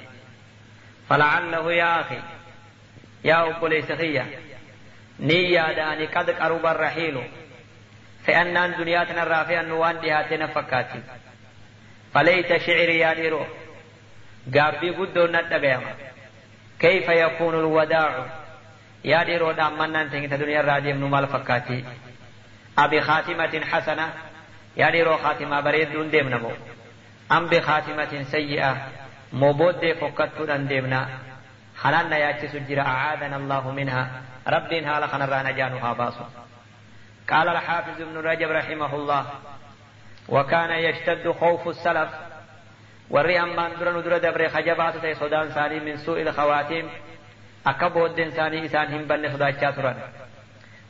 [5.18, 7.22] ni yaadaani qad qaruba rahiilu
[8.26, 10.98] fe'annaan duniyaa tanarraa fe'annu waan dhihaatee na fakkaatti
[12.12, 13.46] faleyta shicri yaa dhiiroo
[14.54, 15.92] gaabbii guddoon na dhagayama
[16.80, 18.26] كيف يكون الوداع
[19.04, 21.84] يا ديرو دام منان تنجت دنيا الراجم نمال فكاتي
[22.78, 24.06] أبي خاتمة حسنة
[24.76, 26.52] يا ديرو خاتمة بريد دون ديم نمو
[27.32, 28.72] أم بخاتمة سيئة
[29.32, 31.08] مبود فكت دون ديمنا
[31.82, 34.04] حلالنا يا سجر أعاذنا الله منها.
[34.48, 36.24] رب هالا خنرانا جانها باسو
[37.30, 39.26] قال الحافظ ابن رجب رحمه الله
[40.28, 42.10] وكان يشتد خوف السلف.
[43.10, 46.86] ammaan dura nu dura dabre kajabaatu ta'e sodaan isaanii min suu'il khawaatiin
[47.64, 49.96] akka booddeen isaanii isaan hin banne sodaachaa turan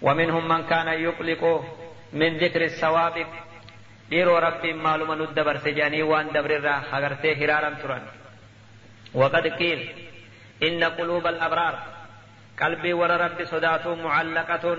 [0.03, 1.65] ومنهم من كان يقلق
[2.13, 3.27] من ذكر السوابق
[4.11, 8.03] ديرو ربي معلومة ندبر سجاني وان دبر الرا خغرته هرارا تران.
[9.15, 10.10] وقد قيل
[10.63, 11.79] إن قلوب الأبرار
[12.61, 14.77] قلبي ور ربي صداته معلقة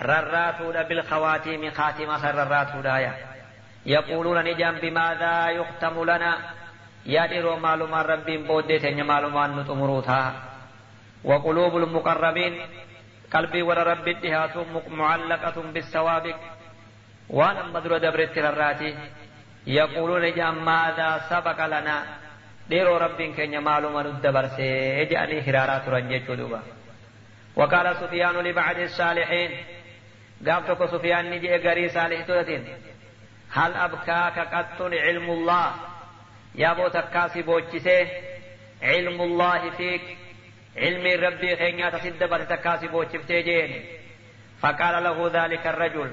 [0.00, 3.14] رراتو بالخواتيم خاتمة رراتو دايا
[3.86, 6.38] يقولون نجام بماذا يختم لنا؟
[7.06, 10.34] يادروا معلومات ربي بودت معلومات نتمروتها
[11.24, 12.60] وقلوب المقربين
[13.32, 14.56] قلبي ور اتهات
[14.88, 16.36] معلقة بالسوابق.
[17.30, 18.94] وأنا مدر دبرت الراتي
[19.66, 21.98] يقولون جاء ماذا سبق لنا؟
[22.70, 26.62] ديرو رب كن معلومة الدبر سيجاني هرارات رنجة دوبا
[27.56, 29.50] وقال سفيان لبعض الصالحين
[30.46, 32.64] قابتك سفيان نجي قري صالح تلتين
[33.52, 35.74] هل أبكاك قط علم الله؟
[36.54, 38.06] يا بو تكاسي بوچسه
[38.82, 40.02] علم الله فيك.
[40.76, 41.56] علم ربي
[41.90, 43.84] تسد بر تكاسي بوچفتي جين
[44.60, 46.10] فقال له ذلك الرجل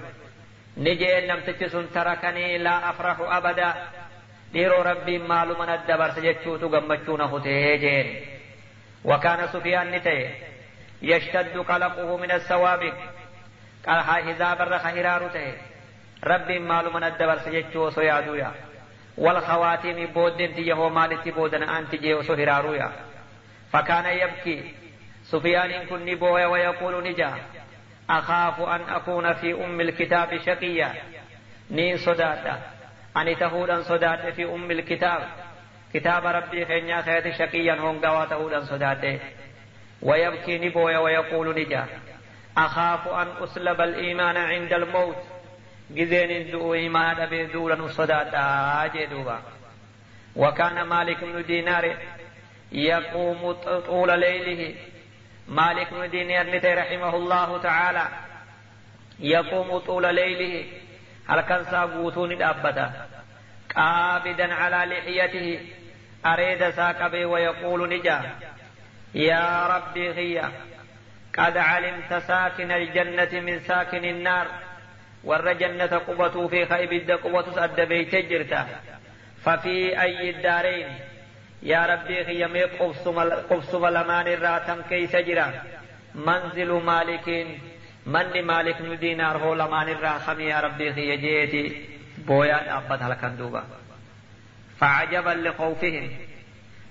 [0.78, 3.74] نجي نمتج تركني لا أفرح أبدا.
[4.54, 8.08] ديرو ربي معلوما الدبر سجتشوت غمچونه تهجين
[9.06, 10.30] وكان سفيان نتي
[11.02, 12.94] يشتد قلقه من السوابق
[13.88, 15.54] قال إذا بر خيرار تهي
[16.24, 18.52] ربي معلوما الدبر سجتشو سيادويا
[19.18, 22.92] والخواتيم بودن تيه مالتي بودن أنت جيو سهرارويا
[23.72, 24.74] فكان يبكي
[25.24, 27.34] سفيان كن بويا ويقول نجا
[28.10, 30.94] أخاف أن أكون في أم الكتاب شقيا
[31.72, 32.77] نين صداتا
[33.16, 35.22] تهودا صدات في أم الكتاب.
[35.94, 39.22] كتاب ربي خينيا خيات شقيا هم قوا تهودا صدات
[40.02, 41.86] ويبكي نبويا ويقول نجا.
[42.58, 45.18] أخاف أن أسلب الإيمان عند الموت.
[45.92, 49.42] جزين دو إيمان أبي دولا صداتا جدوبا
[50.36, 51.96] وكان مالك بن دينار
[52.72, 53.52] يقوم
[53.88, 54.76] طول ليله.
[55.48, 58.08] مالك بن دينار رحمه الله تعالى.
[59.20, 60.66] يقوم طول ليله.
[61.28, 62.92] هل كان ساقوتون أبدا
[63.76, 65.60] قابدا على لحيته
[66.26, 68.22] أريد ساقبي ويقول نجا
[69.16, 70.52] يا ربي غيا
[71.38, 74.48] قد علمت ساكن الجنة من ساكن النار
[75.24, 78.68] ور جنة قبة في خيب الد قبة أد بيت جرتا
[79.46, 80.88] ففي أي الدارين
[81.64, 85.64] يا ربي خيمي قبس ملمان الراتم كي سجرا
[86.16, 87.48] منزل مالك
[88.08, 91.86] من مالك دينار هو لمان الراخم يا ربي خي جيتي
[92.18, 93.64] بويا أبد هلكن دوبا
[94.80, 96.10] فعجبا لخوفهم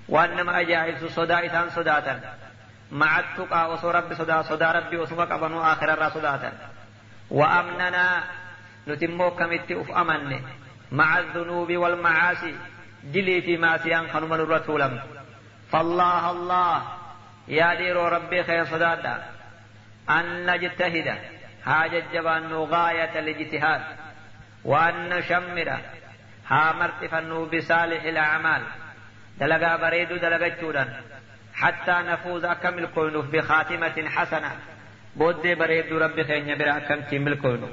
[0.08, 2.20] وأنما أجائز صدا إسان صداتا
[2.92, 6.52] مع التقى وصو رب صدا صدا ربي وصفك أبنو آخر الرا صداتا
[7.30, 8.24] وأمننا
[8.88, 10.40] نتمو كمت أف أمن
[10.92, 12.54] مع الذنوب والمعاصي
[13.04, 15.00] دليتي ما سيان خنم الرسول
[15.72, 16.82] فالله الله
[17.48, 19.35] يا دير ربي خير صداتا
[20.10, 21.18] أن نجتهد.
[21.66, 23.80] حاجة جبان غاية الاجتهاد.
[24.64, 25.78] وأن نشمر.
[26.48, 28.62] ها مرتفنو بصالح الأعمال.
[29.40, 31.02] دلقا بريد دلقا جودا
[31.54, 34.50] حتى نفوز أكمل كونف بخاتمة حسنة.
[35.16, 37.68] بود بريد ربي خين برا كم تمل كونو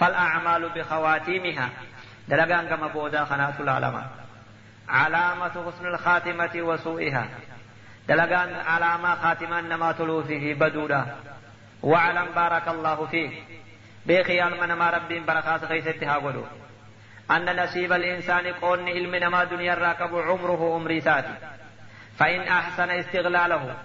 [0.00, 1.68] فالأعمال بخواتيمها.
[2.28, 4.10] دلقان كما بودا خنات العلماء.
[4.88, 7.28] علامة حسن الخاتمة وسوئها.
[8.08, 11.06] دلقان علامة خاتمة نما تلوثه بدودا.
[11.82, 13.32] واعلم بارك الله فيك
[14.06, 16.44] بخيال من ما رب بركات خيستها ولو
[17.30, 21.34] أن نصيب الإنسان قون علم ما دنيا راكب عمره عمري ساتي.
[22.18, 23.76] فإن أحسن استغلاله.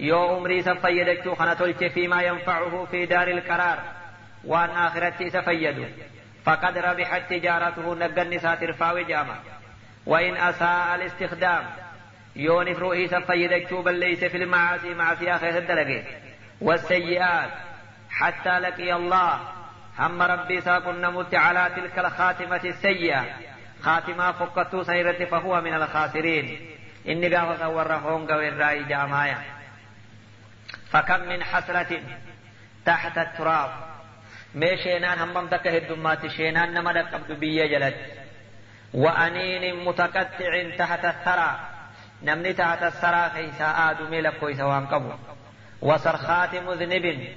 [0.00, 3.78] يو عمري سفيدت خنتلت فيما ينفعه في دار القرار.
[4.44, 5.88] وأن آخرتي سفيد
[6.44, 9.36] فقد ربحت تجارته نقن ساتر فاوي جامع
[10.06, 11.64] وإن أساء الاستخدام.
[12.36, 16.04] يو نفروه سفيدت بل ليس في المعاصي معصية خير الدرجة.
[16.60, 17.50] والسيئات.
[18.10, 19.40] حتى لقي الله.
[19.98, 23.24] هم ربي ساقن نمت على تلك الخاتمة السيئة.
[23.82, 26.70] خاتمة فقدت سيرت فهو من الخاسرين.
[27.08, 29.38] إني قاف صور هونغ والرأي جامايا.
[30.90, 32.00] فكم من حسرة
[32.84, 33.70] تحت التراب.
[34.54, 37.96] ما شينان هم دك هدمات شينان نما دك بيا جلد.
[38.94, 41.60] وأنين متقطع تحت الثرى.
[42.22, 45.12] نمني تحت الثرى كيسا آدمي لكويسا وانقبو.
[45.82, 47.28] وصرخات مذنب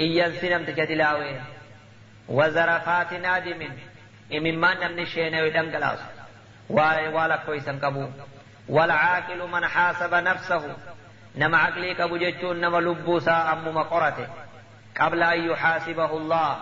[0.00, 1.40] إيان سنم تجدلاوي
[2.28, 3.68] وزرفات نادم
[4.32, 5.98] إمما نمني شينا ودنقلاس
[6.70, 8.08] والا كويسا قبو
[8.68, 10.76] والعاقل من حاسب نفسه
[11.36, 14.28] نما عقلي كبو جتون نما لبوسا أم مقرته.
[15.00, 16.56] قبل أن يحاسبه الله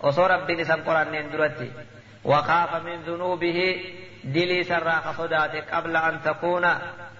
[0.00, 1.72] وصور ربي نسم قرآن درتي
[2.24, 3.84] وخاف من ذنوبه
[4.24, 6.68] دلي سراخ صداته قبل أن تكون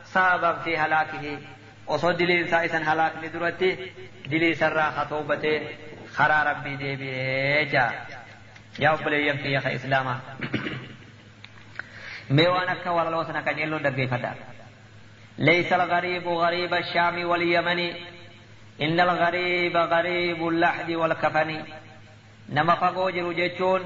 [0.04, 1.38] سببا في هلاكه.
[1.86, 3.68] Osoo diliin isaa isan halaakni duratti
[4.30, 5.58] dilii sarraa hatoobatee
[6.16, 7.90] karaa rabbii deebi'ee jaa
[8.82, 10.20] yaa obboleeyyan kiyya ka islaamaa
[12.30, 14.32] mee waan akka walaloo sana qajeelloo dhaggeeffadha
[15.38, 17.80] ليس الغريب غريب الشام واليمن
[18.82, 21.50] إن الغريب غريب اللحد والكفن
[22.48, 23.82] نما فقو جرو جيتشون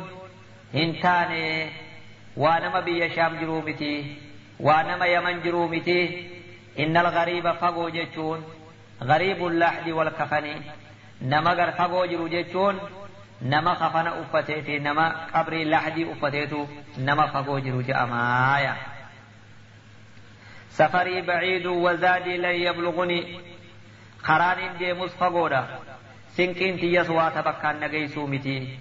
[0.74, 1.70] هنتاني
[2.36, 4.16] وانما بي شام جرومتي
[4.60, 5.40] وانما يمن
[6.78, 8.44] جرومتي إن الغريب فقو جتون
[9.02, 10.62] غريب اللحد والكفن
[11.22, 12.80] نما غر فقو جرو جتون
[13.40, 18.76] nama kafana uffateeti nama qabrii lahdii uffateetu nama fagoo jiru je'amaaya
[20.68, 23.40] safarii baciiduu wazaadii lan yablugunii
[24.22, 25.68] karaan deemus fagoodha
[26.36, 28.78] sinqiin tiyyas waa tabakkaan nageeysuu miti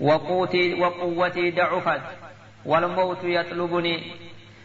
[0.00, 2.02] waquwwatii dacufat
[2.64, 4.12] walmowtu yaxlubunii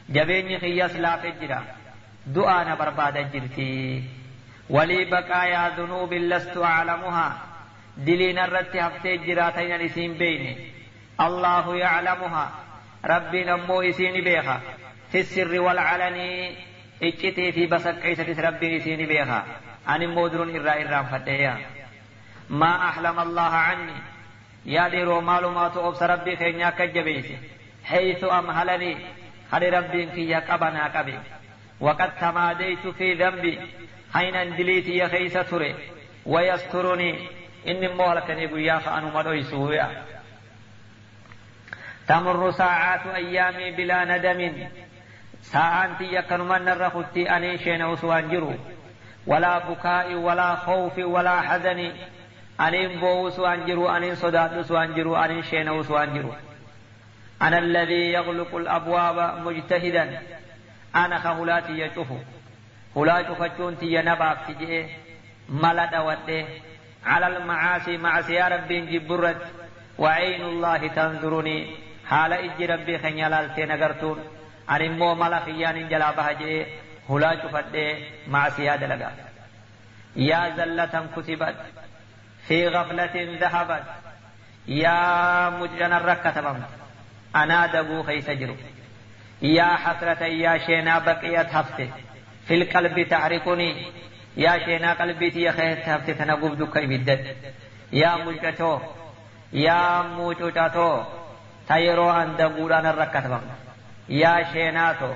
[0.09, 1.63] jabeenyi kiyyas laafe jira
[2.25, 4.03] na barbaada jirti
[4.69, 7.33] walii baqaayaa dunuubin lastu aclamuhaa
[8.05, 10.51] diliin irratti haftee jiraata inan isiin beeyne
[11.17, 12.49] allahu yaclamuhaa
[13.03, 14.61] rabbiin ammoo isiini beeka
[15.11, 16.57] fi sirri walcalanii
[17.01, 19.39] iccitii fi basaqqeeysatis rabbiin isiini beeka
[19.85, 21.53] ani immoo durun irraa irraanfadheeya
[22.49, 23.95] maa ahlama allaha canni
[24.65, 27.35] yaa dhiiroo maalumaatu obsa rabbii keenya akka jabeyse
[27.91, 28.97] حيث أمهلني
[29.51, 31.17] هل ربي في قبنا قبي
[31.81, 33.59] وقد تماديت في ذنبي.
[34.13, 35.75] حين اندليت يا خيس تري
[36.25, 37.27] ويسترني.
[37.67, 40.03] إني مهلكني أنو مدوي سويا
[42.07, 44.67] تمر ساعات أيامي بلا ندم.
[45.41, 48.53] ساعات يكن من الرخوتي أني شين وسوانجرو
[49.27, 51.91] ولا بكاء ولا خوف ولا حزن.
[52.59, 56.33] أني بوس وانجرو أني صداد وانجرو أني شين وسوانجرو
[57.41, 60.21] أنا الذي يغلق الأبواب مجتهدا.
[60.95, 62.07] أنا خهلاتي يشوف
[62.97, 64.85] هلا شفتون تي نباك تجئ
[65.49, 66.45] ملد ودي
[67.05, 69.41] على المعاصي معصي يا ربي جبرت
[69.97, 71.75] وعين الله تنظرني
[72.09, 74.19] حال إج ربي خنيال تنغرتون
[74.69, 76.65] أن مو ملخيان جلا بهجئ
[77.09, 77.75] هلا شفت
[78.27, 79.11] معصي هذا لغا
[80.15, 81.55] يا زلة كتبت
[82.47, 83.83] في غفلة ذهبت
[84.67, 86.69] يا مجرنا الركتبمت
[87.35, 88.55] أنا دبو خيس جرو
[89.41, 91.89] يا حسرة يا شينا بقيت هفتة.
[92.47, 93.75] في القلب تعرقني
[94.37, 97.35] يا شينا قلبي تي خيس هفتة تنقب دك إبدت
[97.93, 98.79] يا مجتو
[99.53, 101.03] يا موجوتاتو
[101.67, 103.41] تيرو أن دبوران الركتبم
[104.09, 105.13] يا شيناتو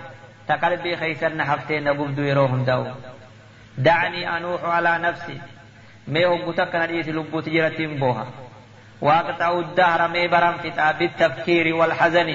[0.47, 2.85] تقلبي خيسن هفتة نقب دو يروهم دو
[3.77, 5.41] دعني أنوح على نفسي.
[6.07, 8.27] ميهو بتكنا ديس لبو تجرتين بوها.
[9.01, 12.29] واقطع الدهر مي برم فتا بالتفكير والحزن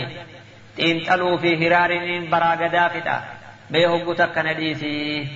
[0.77, 3.25] تنتلو في هرار براغدا فتا
[3.71, 5.29] مي هو تكن ديسي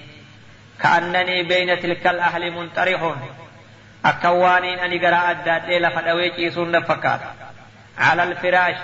[0.83, 3.15] كأنني بين تلك الأهل منطرح
[4.05, 7.21] أكوانين أني قراء الدات لفدوي كيسون فكات
[7.99, 8.77] على الفراش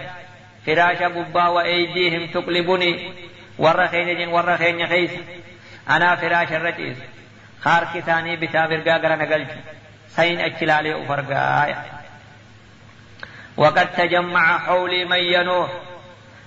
[0.67, 3.13] فراش ببا وأيديهم تقلبني
[3.59, 5.11] ورخين جن ورخين خيس
[5.91, 6.97] أنا فراش الرجيس
[7.61, 9.51] خار كتاني بتا برقا قرا نقلت
[10.09, 11.85] سين أجلالي أفرقايا
[13.57, 15.71] وقد تجمع حولي من ينوح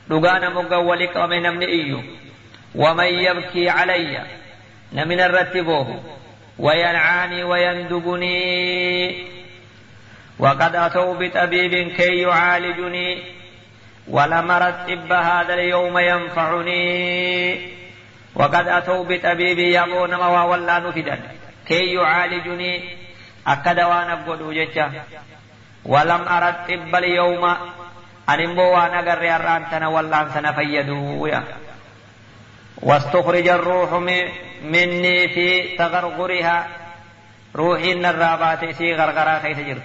[0.10, 2.04] دغانا مقولك ومن نمن إيو
[2.76, 4.22] ومن يبكي علي
[4.94, 6.04] نمن الرتبوه
[6.60, 9.26] وينعاني ويندبني
[10.40, 13.24] وقد أتوا بطبيب كي يعالجني
[14.08, 17.74] ولم الطب هذا اليوم ينفعني
[18.36, 21.20] وقد أتوا بطبيب يبون موا ولا نفدا
[21.68, 22.84] كي يعالجني
[23.48, 23.80] أكد
[24.54, 25.04] ججا
[25.86, 27.56] ولم أرى الطب اليوم
[28.30, 31.30] أن وأنا قرر أرانتنا والله سنة فيدو
[32.78, 33.94] واستخرج الروح
[34.64, 36.68] مني في تغرغرها.
[37.56, 39.84] روحي الرابات سي غرغرا خيس جرت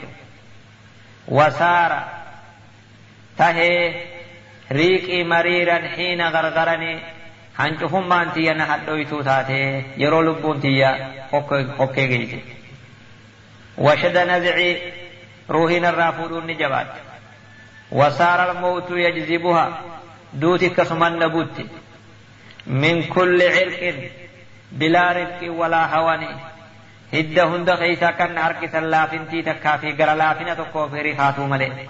[1.29, 2.05] وسار
[3.39, 3.95] تهي
[4.73, 7.01] ريقي مريرا حين غرغرني.
[7.59, 9.83] هنجفهم ما انتي أنا حدويتو تاتي.
[9.97, 11.13] يرو لبون تيا
[11.81, 12.41] أوكي جيتي.
[13.79, 14.93] وشد نزعي
[15.51, 16.87] روحنا الرافود نجبات
[17.93, 19.83] وصار الموت يجذبها.
[20.33, 21.57] دوتي كسمان نبوت.
[22.67, 23.95] من كل عرق
[24.73, 26.29] بلا رزق ولا هواني
[27.15, 27.71] هد هند
[28.19, 31.89] كان هرك سلافين تي تكافي غرا لافين تكو فيري خاتو ملي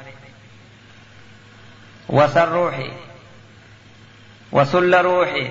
[2.08, 2.90] وسر روحي.
[4.52, 5.50] وسل روحي.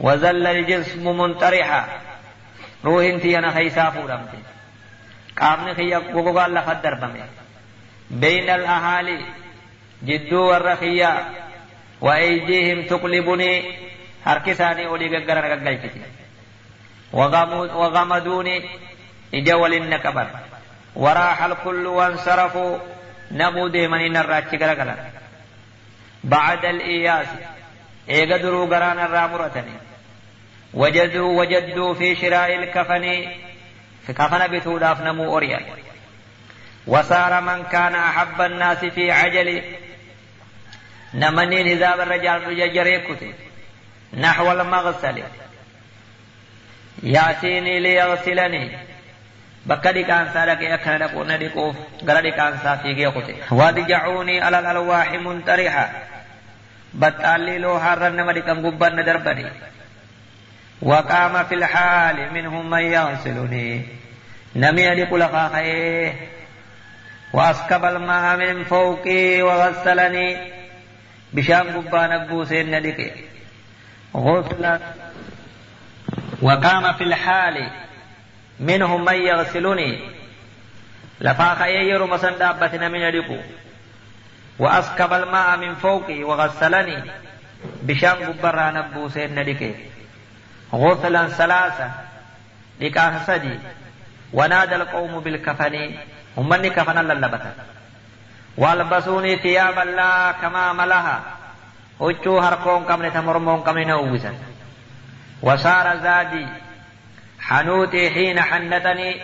[0.00, 1.88] وزل الجسم منطرحا.
[2.84, 4.38] روح انتي أنا خيسا فورمتي
[5.36, 7.20] qaamni kiyya gogogaan lafa darbame
[8.10, 9.20] بين الأهالي
[10.04, 11.28] جدو والرخية
[12.00, 13.62] وأيديهم تقلبني
[14.24, 15.90] هركساني أولي قرر قلتي
[17.74, 18.64] وغمدوني
[19.34, 20.26] إجول النكبر
[20.96, 22.78] وراح الكل وانصرفوا
[23.30, 24.94] نمودي من الراتش قرقلا
[26.24, 27.26] بعد الإياس
[28.08, 29.72] إيقدروا قران الرامرتني.
[30.74, 33.26] وجدوا وجدوا في شراء الكفن
[34.08, 35.60] كفن بتوداف نمو أوريا
[36.86, 39.62] وصار من كان أحب الناس في عجل
[41.14, 43.32] نمني نذاب الرجال رجال
[44.14, 45.22] نحو المغسل
[47.02, 48.70] يأتيني ليغسلني
[49.66, 51.74] bakka dhiqaansaa dhaqee akkana dhaquu na dhiquuf
[52.06, 55.84] gara dhiqaansaa fiigee kute wadjacuunii alal alwaaxi munxarixa
[57.02, 59.46] baxxaallii loohaarran nama dhiqan gubbaan na darbani
[60.82, 63.82] وقام في الحال منهم من يغسلني
[64.56, 66.14] نمي أدق لقاقيه
[67.36, 70.52] وأسكب الماء من فوقي وغسلني.
[71.32, 73.14] بشام قبان أبوسين ندك
[74.16, 74.80] غسلا
[76.42, 77.70] وقام في الحال.
[78.60, 80.00] منهم من يغسلني.
[81.20, 83.38] لفاق يير مسن دابتنا من يدقو
[84.58, 87.10] وأسكب الماء من فوقي وغسلني.
[87.82, 89.74] بشام قبران أبوسين ندك
[90.74, 91.90] غسلا ثلاثة
[92.80, 93.58] لكاه سدي
[94.32, 95.94] ونادى القوم بالكفن.
[96.36, 97.52] من كفن للبتا
[98.56, 101.20] والبسوني ثيابا لا كما ملها
[101.98, 104.34] huccuu harkoon qabne ta mormoon qabne na uwwisan
[105.42, 106.46] wasaara zaadii
[107.48, 109.14] hanuutii xiina hannatanii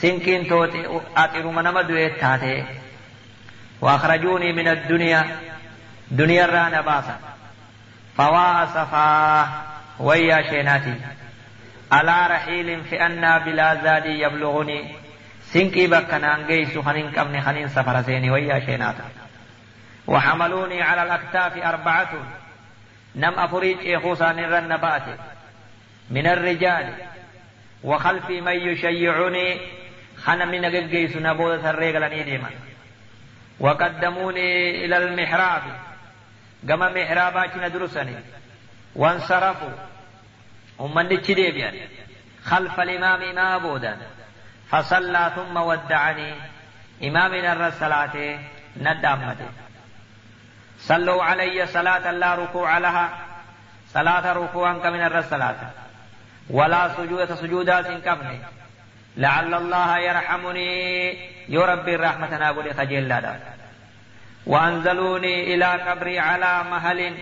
[0.00, 0.80] sinkiin toote
[1.14, 2.64] axiruma nama du'e taate
[3.80, 5.26] واخرجوني من الدنيا
[6.10, 7.16] دنيا رانا باسا
[8.16, 9.48] فوا سفا
[10.00, 10.94] ويا شيناتي
[11.92, 14.80] على رحيل في أن بلا زاد يبلغني
[15.52, 19.04] سنكي بكنا انجيس خنين كمن خنين سفر سيني ويا شيناتا
[20.06, 22.10] وحملوني على الأكتاف أربعة.
[23.16, 25.02] نم أفريج إخوصا الرنبات
[26.10, 26.94] من الرجال.
[27.84, 29.60] وخلفي من يشيعني
[30.16, 32.50] خنا من قيس نبوذة الرجل نيديما
[33.60, 35.62] وقدموني إلى المحراب.
[36.68, 38.16] قام محرابات ندرسني
[38.96, 39.70] وانصرفوا
[40.78, 41.74] ومن ديبيان
[42.44, 43.96] خلف الإمام إمام بودا
[44.70, 46.34] فصلى ثم ودعني
[47.04, 48.38] إمامنا الرسالات
[48.76, 49.48] ندامته.
[50.78, 53.10] صلوا علي صلاة لا ركوع لها
[53.88, 55.56] صلاة ركوعا كمن الرسالات
[56.50, 58.38] ولا سجود سجودات كمن
[59.16, 60.70] لعل الله يرحمني
[61.48, 63.36] يربي الرحمة نقول خجل لا
[64.46, 67.14] وأنزلوني إلى قبري على مهل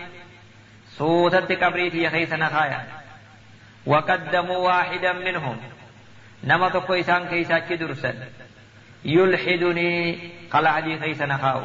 [0.97, 2.87] صوتت قبري في خيس نخايا
[3.85, 5.57] وقدموا واحدا منهم.
[6.43, 8.29] نمط كويسان كيسا درسا
[9.05, 10.19] يلحدني
[10.51, 11.61] قلعدي خيس نخاو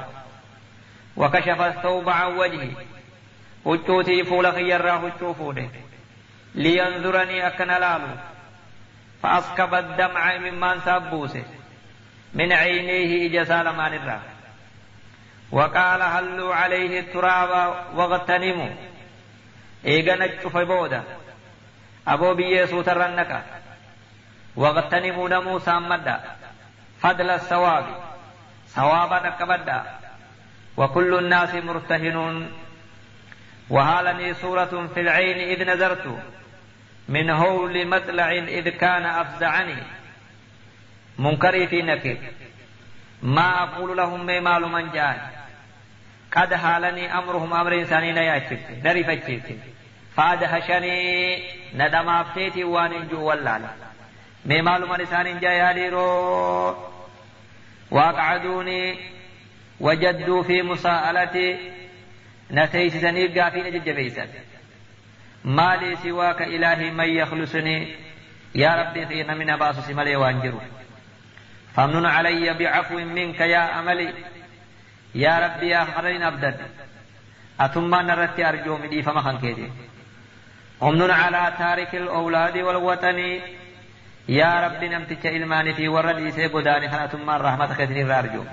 [1.16, 2.70] وكشف الثوب عن وجهي.
[3.66, 5.70] هجوتي فول خيرا هجو فوله
[6.55, 8.07] لينظرني أكن لالو.
[9.23, 11.45] فأسكب الدمع ممن سبوسه
[12.35, 14.23] من عينيه إجسال مان الرا
[15.53, 18.70] وقال هلوا عليه التراب واغتنموا.
[19.87, 21.03] إيغا نجف بودا.
[22.09, 23.45] أبو بيه سوترنك
[24.57, 26.21] واغتنموا نمو سامدا
[27.01, 27.87] فضل الثواب.
[28.69, 29.83] ثوابا نكبدا
[30.77, 32.53] وكل الناس مرتهنون.
[33.71, 36.19] وهالني صورة في العين إذ نذرت.
[37.09, 39.83] من هول مطلع إذ كان أفزعني.
[41.19, 42.17] منكري في نكر
[43.23, 45.47] ما أقول لهم ما مال من جاء
[46.33, 48.61] قد هالني أمرهم أمر إنساني لا يأتيك
[49.07, 49.59] فتيك
[50.17, 51.43] فأدهشني.
[51.75, 53.69] ندم أفتيتي وان جو واللالا
[54.45, 56.74] ما مال من إنسان جاء يا
[57.90, 58.97] وأقعدوني
[59.80, 61.59] وجدوا في مساءلة
[62.51, 64.26] نسيس سنير قافين ججبيسا
[65.45, 67.88] ما لي سواك إلهي من يخلصني
[68.55, 70.61] يا ربي خيرنا من أباس سملي وانجرو
[71.74, 74.14] فامنن علي بعفو منك يا أملي
[75.14, 76.57] يا ربي يا خرين أبدد
[77.61, 79.70] أثم نرت أرجو مدي فما خنكيدي
[80.82, 83.40] أمنن على تارك الأولاد والوطن
[84.29, 88.45] يا ربي نمتك إلماني في ورد إيسي قداني ثم الرحمة خيتني أرجو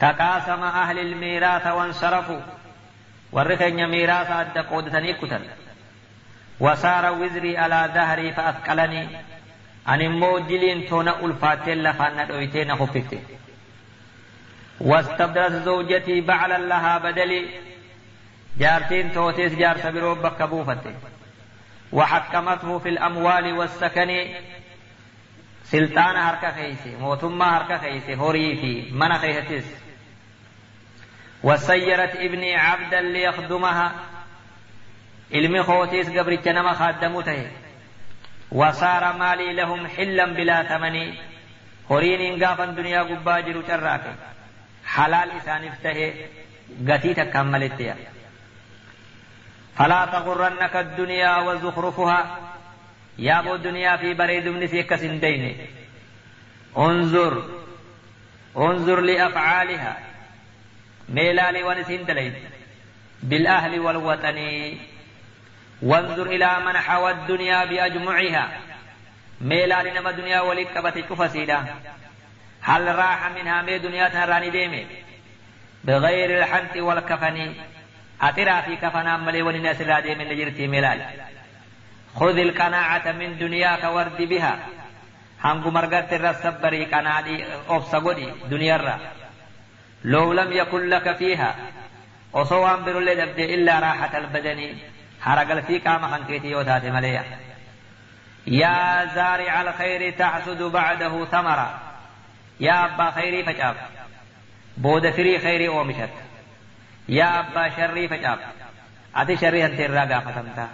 [0.00, 2.40] تقاسم أهل الميراث وانصرفوا.
[3.32, 5.44] ورثن ميراث أدى قودتني كتل.
[6.60, 9.08] وصار وزري على ظهري فأثقلني.
[9.88, 13.18] أن موجلين تون ألفاتين لفان دويتين خفت
[14.80, 17.46] واستبدلت زوجتي بعلا لها بدلي.
[18.58, 20.42] جارتين توتيس جار سبرو بك
[21.94, 24.10] وحكمته في الأموال والسكن.
[25.64, 29.64] سلطان هركا خيسي موتما هركا خيسي هوري في من خيستيس.
[31.42, 33.92] وسيرت ابني عبدا ليخدمها.
[35.32, 37.50] علمي خوتيس قبر جنما خادمته
[38.52, 41.14] وصار مالي لهم حلا بلا ثمن.
[41.90, 44.14] هورين قافا دنيا قباجر شراك
[44.86, 46.12] حلال إسان افتهي.
[46.88, 47.80] قتي تكملت
[49.76, 52.38] فلا تغرنك الدنيا وزخرفها.
[53.18, 55.66] يا ابو الدنيا في بريد من سيكس دين
[56.78, 57.48] انظر
[58.56, 59.98] انظر لأفعالها.
[61.08, 62.34] ميلالي ونسين دليل
[63.22, 64.38] بالأهل والوطن.
[65.82, 68.60] وانظر إلى من حوى الدنيا بأجمعها.
[69.40, 71.64] ميلال نما دنيا ولي قبت كفسيدا.
[72.60, 74.86] هل راح منها مي دنيا تهراني ديمي؟
[75.84, 77.54] بغير الحنط والكفن.
[78.22, 81.00] أترى في كفنا ملي ولناس لا ديمي نجرتي ميلال
[82.16, 84.58] خذ القناعة من دنياك ورد بها.
[85.44, 88.98] margatte irra sabbarii qanaadhii obsa godhi duniyarra
[90.04, 91.54] لو لم يكن لك فيها
[92.32, 94.74] وصوان برولي دبدي إلا راحة البدن.
[95.20, 97.24] حرق في قام خنكيتي يوتاتي مليا
[98.46, 101.80] يا زارع الخير تحسد بعده ثمرة
[102.60, 103.76] يا أبا خيري فجاب
[104.76, 106.14] بود فري خيري أومشت
[107.08, 108.38] يا أبا شري فجاب
[109.16, 110.68] أتي شري أنت الرقا فتمتا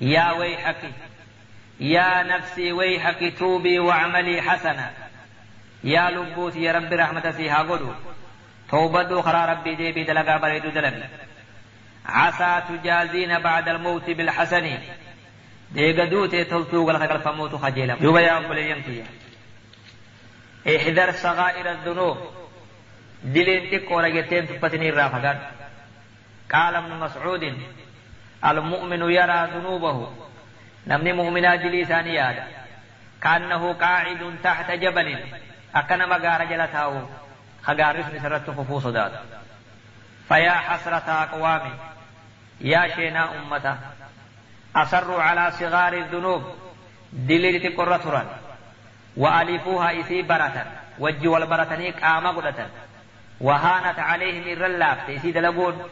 [0.00, 0.76] يا ويحك
[1.80, 4.90] يا نفسي ويحك توبي واعملي حسنا.
[5.84, 7.92] يا لبوت يا رب رحمة فيها قدو.
[8.70, 11.08] توبدو خرا ربي دي بي دلقا بريدو دلقا
[12.06, 14.78] عسى تجازين بعد الموت بالحسن.
[15.70, 18.52] دي قدوت تلتو قلق قلق فموت خجيلا يوبا يا أبو
[20.66, 22.18] احذر صغائر الذنوب.
[23.24, 25.38] دلين تكو رجتين تفتني الرافقان
[26.52, 27.58] قال ابن مسعود
[28.44, 30.12] المؤمن يرى ذنوبه
[30.86, 32.46] نمني مؤمنا جليساني يادا
[33.22, 35.18] كأنه قاعد تحت جبل
[35.74, 37.00] أكن مغار جلتاو
[37.62, 39.12] خغارس نسرت ففو صداد
[40.28, 41.74] فيا حسرة أقوامي
[42.60, 43.78] يا شينا أمتا
[44.76, 46.42] أصروا على صغار الذنوب
[47.12, 48.26] دليل قرة
[49.16, 50.66] وألفوها إثي برة
[50.98, 52.66] وجي والبرتني قام قدة
[53.42, 55.82] وهانت عليهم الرلاف إثي دلقون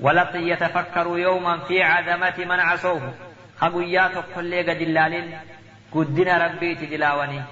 [0.00, 3.14] ولط يتفكر يوما في عدمة من عصوه
[3.58, 5.38] خبويات كل قد اللالين
[5.92, 7.42] قدنا ربي تجلاوني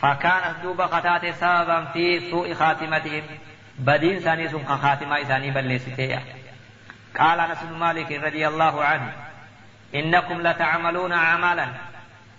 [0.00, 3.22] فكانت دوبا قتات سببا في سوء خاتمتهم
[3.78, 6.22] بدين ساني سن خاتمة إساني بلستيا
[7.18, 9.12] قال أنس بن مالك رضي الله عنه
[9.94, 11.66] إنكم لتعملون أعمالا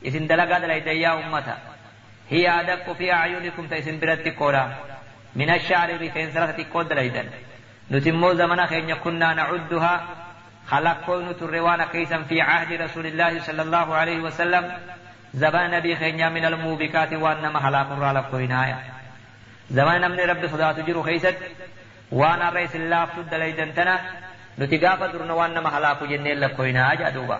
[0.05, 0.57] إذن دلقا
[0.91, 1.57] يا أمتا
[2.29, 4.75] هي أدق في أعينكم تيسن برد كورا
[5.35, 7.29] من الشعر رفين سرطة كود دليدا
[7.91, 10.07] نتمو زمنا خين كنا نعدها
[10.67, 14.71] خلقوا نتروان كيسا في عهد رسول الله صلى الله عليه وسلم
[15.33, 18.77] زبان نبي خينيا من الموبكات وانما هلاك را لكوينايا
[19.71, 21.37] زمان نمني رب صدات جرو خيست
[22.11, 23.99] وأنا رئيس الله فد ليدنتنا
[24.59, 27.39] نتقافة درن وانما هلاك جنين لكوينا جادوبا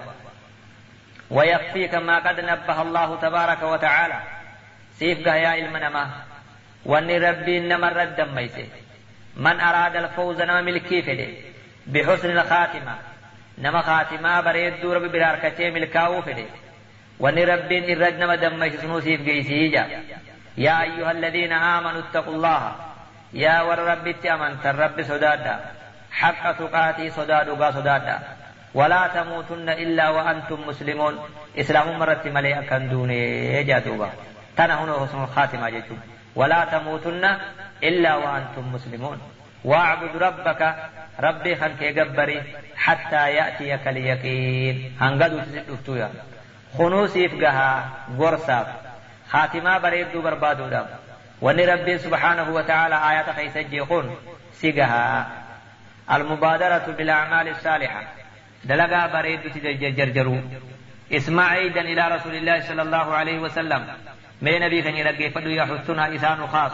[1.30, 4.20] ويكفيك ما قد نبه الله تبارك وتعالى
[5.00, 5.54] سيف يا
[6.86, 8.68] واني ربي انما رد ميسي
[9.36, 11.28] من اراد الفوز نما ملكي فده
[11.88, 12.96] بحسن الخاتمة.
[13.58, 16.46] نما خاتمة بريد دور براركتي ملكاو فده
[17.20, 19.88] واني ربين الرجنم دمش سنوسيف قيسيجا
[20.58, 22.76] يا أيها الذين آمنوا اتقوا الله.
[23.34, 25.60] يا ور رب التأمن الرب سدادا.
[26.12, 28.20] حق تقاتي صداد صدادا
[28.74, 31.20] ولا تموتن إلا وأنتم مسلمون.
[31.60, 34.10] إسلام مرت مليئة كان دوني جادوبا
[34.58, 35.98] تنا هنا حسن الخاتمة جيتم.
[36.36, 37.38] ولا تموتن
[37.84, 39.22] إلا وأنتم مسلمون.
[39.64, 40.76] واعبد ربك
[41.20, 42.44] ربي خلق جبري
[42.78, 44.98] حتى يأتيك اليقين.
[45.02, 46.12] هنقدوا تسدفتوا يا.
[46.78, 48.68] خنوسيف قها قرصاف
[49.30, 50.86] خاتمة بريدو بربادو
[51.42, 54.06] وني ربي سبحانه وتعالى آيات خيسج يقول
[54.54, 55.30] سيقها.
[56.12, 58.04] المبادرة بالأعمال الصالحة.
[58.64, 60.42] دلقا بريدو تجرجروا
[61.12, 63.88] اسمع عيدا إلى رسول الله صلى الله عليه وسلم.
[64.42, 66.72] من نبي خني رقي فدو يحثنا إسان خاص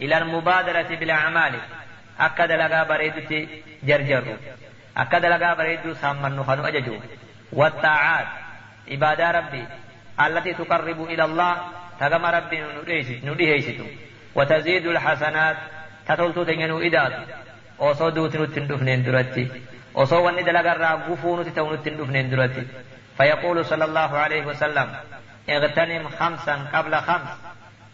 [0.00, 1.54] إلى المبادرة بالأعمال.
[2.20, 3.20] أكد لقا بريدو
[3.82, 4.36] تجرجروا
[4.96, 6.96] أكد لقا بريدو سامن خنو أججو.
[7.52, 8.26] والطاعات.
[8.90, 9.64] عبادة ربي.
[10.20, 11.56] التي تقرب إلى الله.
[12.00, 12.58] تقم ربي
[13.24, 13.80] نديهيست
[14.34, 15.56] وتزيد الحسنات.
[16.08, 17.12] تتلتو تنينو إداد.
[19.06, 19.42] duratti
[19.94, 22.64] osoo wanni dalagarraa gufuu nuti ta'u nutti hin dhufneen duratti
[23.16, 24.88] فيقول صلى الله عليه وسلم
[25.48, 27.28] اغتنم خمسا قبل خمس.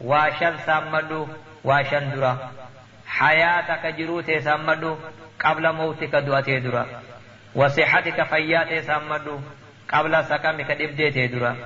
[0.00, 1.28] واشن سامدو
[1.64, 2.36] واشن درا.
[3.07, 4.96] حياتك جروت سامدو
[5.40, 6.86] قبل موتك دواتي درا.
[7.55, 9.40] وصحتك فيات سامدو
[9.92, 11.57] قبل سقمك دبديتي درا.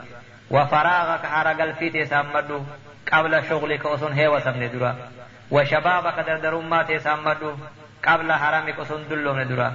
[0.51, 2.61] وفراغك حرق الفيت سامدو
[3.13, 4.97] قبل شغلك أصن هي وسمن درا.
[5.51, 7.55] وشبابك دردرمات سامدو
[8.07, 9.73] قبل حرامك أصن دلون درا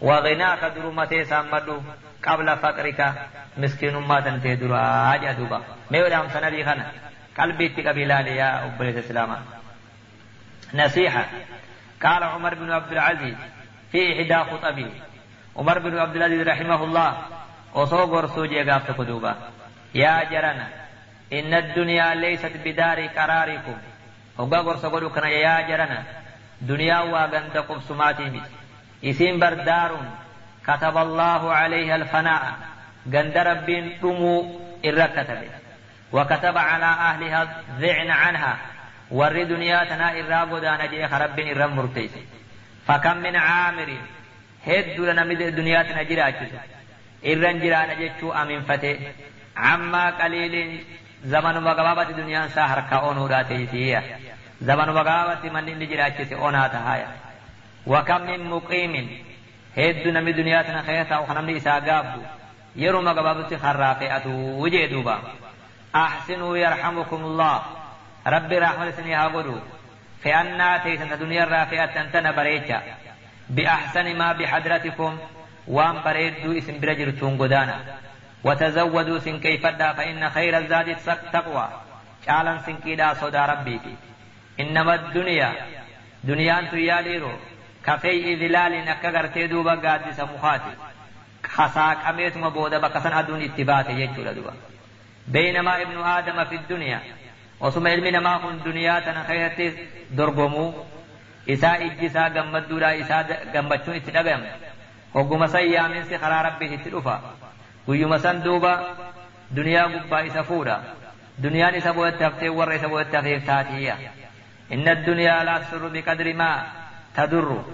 [0.00, 1.80] وغناك درمات سامدو
[2.26, 3.00] قبل فقرك
[3.56, 5.60] مسكين ما تنتي درا أجا دوبا
[5.90, 6.86] ميولا هم سنبي خنا
[7.38, 9.30] قلبي تقبلال يا أبليس السلام
[10.74, 11.24] نصيحة
[12.02, 13.36] قال عمر بن عبد العزيز
[13.92, 14.90] في إحدى خطبه
[15.56, 17.10] عمر بن عبد العزيز رحمه الله
[19.08, 19.36] duuba
[19.94, 20.66] yaa jarana
[21.30, 23.76] inna addunyaa leeysat bidaari qaraarikum
[24.38, 25.98] hoggaa gorsa godhu kana yaa jarana
[26.68, 28.50] duniyaan waa ganda qubsumaatii miti
[29.10, 30.06] isiin bardaaruun
[30.66, 32.56] كتب الله عليها الفناء.
[33.36, 35.50] ربين دمو إرى كتبه.
[36.12, 38.56] وكتب على أهلها الذعن عنها.
[39.10, 42.10] ور دنيا تنا إرى قدان جيخ رب إرى مرتيس
[42.86, 43.96] فكم من عامر
[44.66, 46.52] هد لنا مد دنيا تنا جراجس
[47.24, 47.90] إرى جران
[48.42, 48.98] أمين فتي.
[49.56, 50.84] عما قليل
[51.24, 54.00] زمن وقبابة دنيا ساهر كأونو راتي
[54.60, 57.08] زمن وقبابة من إن جراجس أونا تهايا
[57.86, 59.24] وكم من مقيم
[59.78, 62.22] هد نمي دنيا تنا خيثا وخنمني إسا قابدو.
[62.76, 64.26] يرو قبابة خرافئة
[64.60, 65.18] وجدوبا
[65.94, 67.62] أحسنوا يرحمكم الله.
[68.26, 69.56] ربي رحمة سنها قدو
[70.24, 72.82] فأنا تيسن دنيا الرافئة أنتنا بريتشا
[73.50, 75.18] بأحسن ما بحضرتكم.
[75.68, 77.10] وان بريدو اسم برجر
[77.40, 77.76] قدانا
[78.44, 81.68] وتزودوا سن كيف فإن خير الزاد التقوى
[82.26, 83.80] شالا سن كيدا صدى ربي
[84.60, 85.52] إنما الدنيا.
[86.24, 86.60] دنيا
[87.86, 90.74] كفي ذلال أكا غرتي دوبا قادس مخاتي
[91.46, 94.54] خساك أميتما بودا بكسن أدون اتباتي يجو لدوبا
[95.28, 97.00] بينما ابن آدم في الدنيا
[97.60, 99.74] وسم علمنا ما كن دنيا تنخيرت
[100.10, 100.74] دربمو.
[101.50, 103.22] إسا إجسا قمد دولا إسا
[103.54, 104.42] قمبتشون اتدقم
[105.14, 107.16] وقم سيامين سخرا ربي اتدفا
[107.86, 108.74] ويوم سندوبا
[109.50, 110.82] دنيا قبا إسا فورا.
[111.38, 113.92] دنيا إسا بوت تفتي ور إسا بوت تفتي
[114.72, 116.81] إن الدنيا لا تسر بقدر ما.
[117.16, 117.64] تضر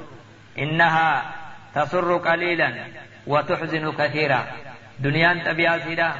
[0.58, 1.34] إنها
[1.74, 2.70] تسر قليلا
[3.26, 4.46] وتحزن كثيرا.
[4.98, 6.12] دنيا تبيا سيدا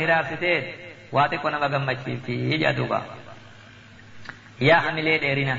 [0.00, 0.64] hiraarsiteen
[1.12, 2.98] waa xiqqoo nama gammachiifti jedha duuba
[4.60, 5.56] yaa hamilee dheerina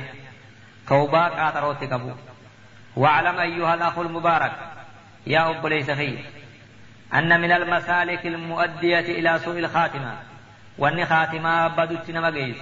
[0.87, 2.11] توبا قاطروتي قبو.
[2.95, 4.51] واعلم أيها الأخ المبارك.
[5.27, 6.19] يا أب ليس خير
[7.13, 10.13] أن من المسالك المؤدية إلى سوء الخاتمة.
[10.77, 12.55] وأن خاتمة بدت نما قيس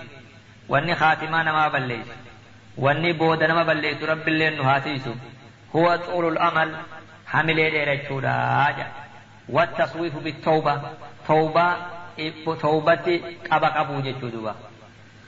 [0.70, 2.08] وأن خاتمة نما بليس.
[2.84, 5.06] وأن بود نما بليس رب اللي نهاتيس
[5.76, 6.70] هو طول الأمل
[7.28, 8.76] حمل إلى الشوراج
[9.50, 10.82] والتصويف بالتوبة
[11.28, 11.68] توبة
[12.62, 13.08] توبة
[13.52, 14.52] قبا قبو جتشو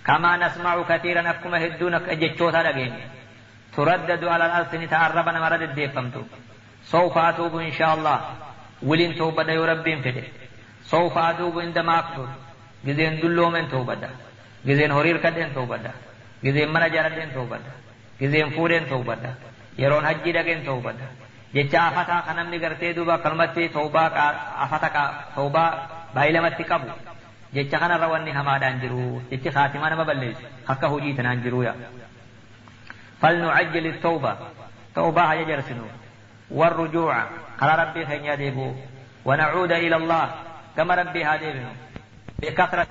[0.08, 2.94] كما نسمع كثيرا أكما هدونك جتشوتا لغين
[3.76, 6.24] تردد على الألسن تعربنا مرد الديفمتو
[6.94, 8.18] سوف أتوب إن شاء الله
[8.90, 10.24] ولين توبة يا ربي فده
[10.94, 12.28] سوف أتوب عندما أكبر
[12.86, 14.10] جزين دلو من توبة
[14.66, 14.92] جزين
[16.44, 17.60] هرير كدين توبة جزين منا جاردين توبة
[18.22, 19.18] جزين فورين توبة
[19.78, 20.94] يرون حجي دقين توبة
[21.54, 24.08] jecha afataa kan namni gartee duuba akkanumatti toobaa
[24.64, 25.04] afata
[25.36, 25.70] toobaa
[26.16, 26.88] baay'ilamatti qabu
[27.56, 31.76] jecha kanarra wanni hamaadhaan jiru jechi haatimaa nama balleessu akka hojii tanaan jiru yaa
[33.22, 34.38] فلنعجل التوبة
[34.96, 35.86] توبة هي جرسنو
[36.52, 37.14] والرجوع
[37.62, 38.74] على ربي خين يديبو
[39.26, 40.26] ونعود إلى الله
[40.78, 41.72] كما ربي هاديبنو
[42.42, 42.88] بكثرة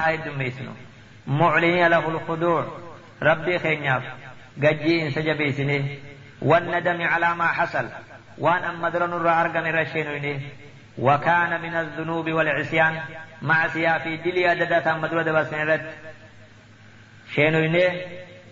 [0.00, 0.72] هاي دميسنو
[1.26, 2.66] معلنين له الخضوع
[3.22, 4.02] ربي خين ياب
[4.62, 5.98] قجي إن سجبيسني.
[6.42, 7.88] والندم على ما حصل.
[8.38, 10.40] وان أما درن الرأرقم رشين إليه
[10.98, 13.00] وكان من الذنوب والعصيان.
[13.42, 15.90] مع سيافي دليا ددتا مدرو دبسن رد
[17.34, 18.06] شينو إليه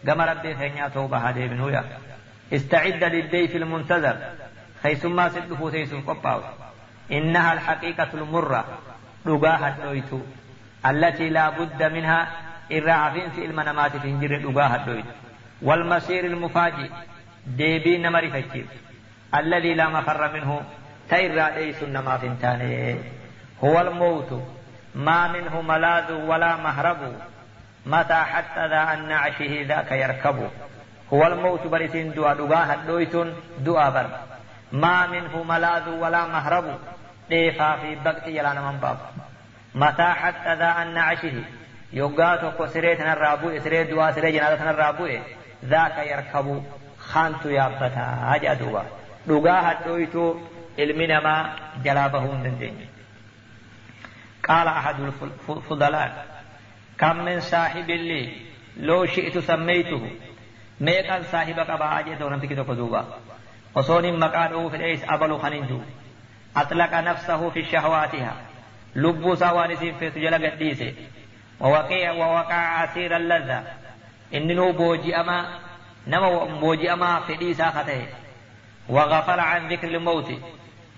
[0.08, 1.84] قم ربي خينيا توبة هذه من هويا.
[2.52, 4.16] استعد للديف المنتظر.
[4.82, 6.40] خيسما سدفو سيسن قباو
[7.12, 8.64] إنها الحقيقة المرة.
[9.26, 10.20] رقاها الدويتو
[10.86, 12.28] التي لا بد منها
[12.72, 15.04] إرعافين في المنامات في انجر رقاها الدويت
[15.62, 16.90] والمسير المفاجئ
[17.46, 18.68] deebii nama rifachiif
[19.32, 20.56] alladii laa mafarra minhu
[21.08, 22.96] ta irraa dheeysun namaaf hin taane
[23.60, 24.38] huwa almowtu
[24.94, 27.10] maa minhu malaadhu walaa mahrabu
[27.94, 30.48] mataa hatta daa an nacashihi daaka yarkabu
[31.10, 33.34] huwa almowtu bar isin du'a dhugaa hadhooytun
[33.68, 34.06] du'a bar
[34.72, 36.78] maa minhu malaadhu walaa mahrabu
[37.28, 39.06] dheefaa fi baqxi jalaa naman baafu
[39.74, 40.56] mataa hatta
[42.00, 45.20] yoggaa tokko siree tanarraa bu'e siree du'aa siree janaasa tanarraa bu'e
[45.74, 46.56] daaka yarkabu
[47.04, 48.84] خانتو يابتا هاجا دوبا
[50.76, 52.86] ilmi namaa jalaa bahuu hin dandeenye
[54.48, 55.00] قال أحد
[55.48, 56.26] الفضلاء
[56.98, 58.32] كم من صاحب لي
[58.76, 60.10] لو شئت سميته.
[60.80, 63.04] ميقا صاحب قبا أجيت ونمتك تقدوبا
[63.74, 65.80] وصون مقاده في الإيس أبل خننجو
[66.56, 68.34] أطلق نفسه في شهواتها.
[68.96, 70.94] لبو سوانس في تجل قديسه
[71.60, 73.64] ووقع ووقع أسير اللذة.
[74.34, 75.58] إنه بوجي أما
[76.06, 78.06] نما بوجئما فدي ساخته
[78.88, 80.32] وغفل عن ذكر الموت.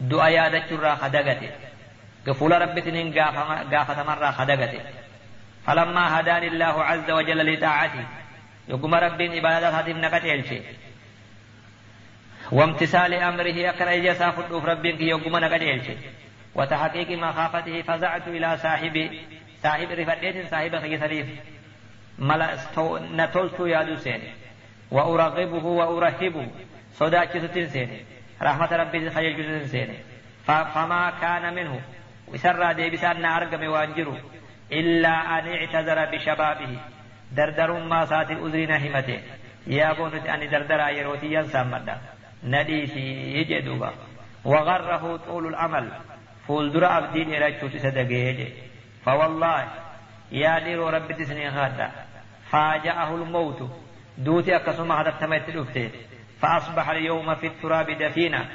[0.00, 1.50] دعاء يادت الرا خدغته
[2.28, 3.14] غفول ربتنين
[3.72, 4.80] غافة مرة خدغته
[5.66, 8.04] فلما هداني الله عز وجل لطاعته
[8.68, 10.60] يقوم رب عبادة هذه نكتيلشي
[12.52, 15.96] وامتثال أمره أكن إجاسا فدوف ربك يقوم نكتيلشي
[16.54, 19.20] وتحقيق مخافته فزعت إلى صاحبي
[19.66, 21.26] صاحب رفدت صاحب خي سليف
[22.18, 22.48] ملا
[23.20, 24.20] نتولت يا دوسين
[24.90, 26.46] وأرغبه وأرهبه
[27.00, 27.90] صداك ستنسين
[28.42, 29.90] رحمة ربي خير جزء سين
[30.46, 31.74] فما كان منه.
[32.28, 34.18] وسر ديبسان أرقم وانجروا
[34.72, 36.72] إلا أن اعتذر بشبابه.
[37.36, 39.20] دردر ما سات أذرنا همته
[39.66, 41.96] يا بونت أن دردر يروتي ينسى مدى
[42.44, 43.06] نديسي
[43.36, 43.90] يجدوبا
[44.44, 45.86] وغره طول العمل.
[46.48, 48.38] فولدر أبدين إلى شوت سدقيج
[49.06, 49.68] فوالله
[50.32, 51.90] يا دير رب تسني غادا.
[52.50, 53.70] فاجأه الموت.
[54.18, 55.90] دوتي أكسم هذا التميت الأفتي
[56.40, 58.48] فأصبح اليوم في التراب دفينا.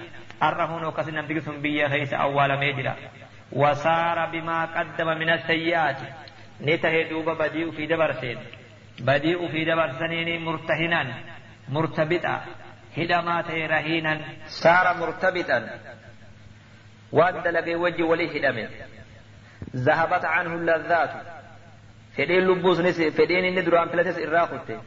[0.44, 2.96] أرهن وكسنا بقسم بيا خيس أول ميدرا.
[3.52, 5.98] وصار بما قدم من السيئات.
[6.62, 8.38] نته دوب بديء في دبرسين.
[9.00, 11.14] بديء في دبرسنين مرتهنا
[11.70, 12.42] مرتبطا.
[12.98, 15.70] هدمات رهينا صار مرتبطا.
[17.12, 18.70] وان دلقي وجه ولي هدمه.
[19.76, 21.12] ذهبت عنه اللذات.
[22.18, 24.80] فدين لبوس نسي فدين ندرو أمثلتس إراخته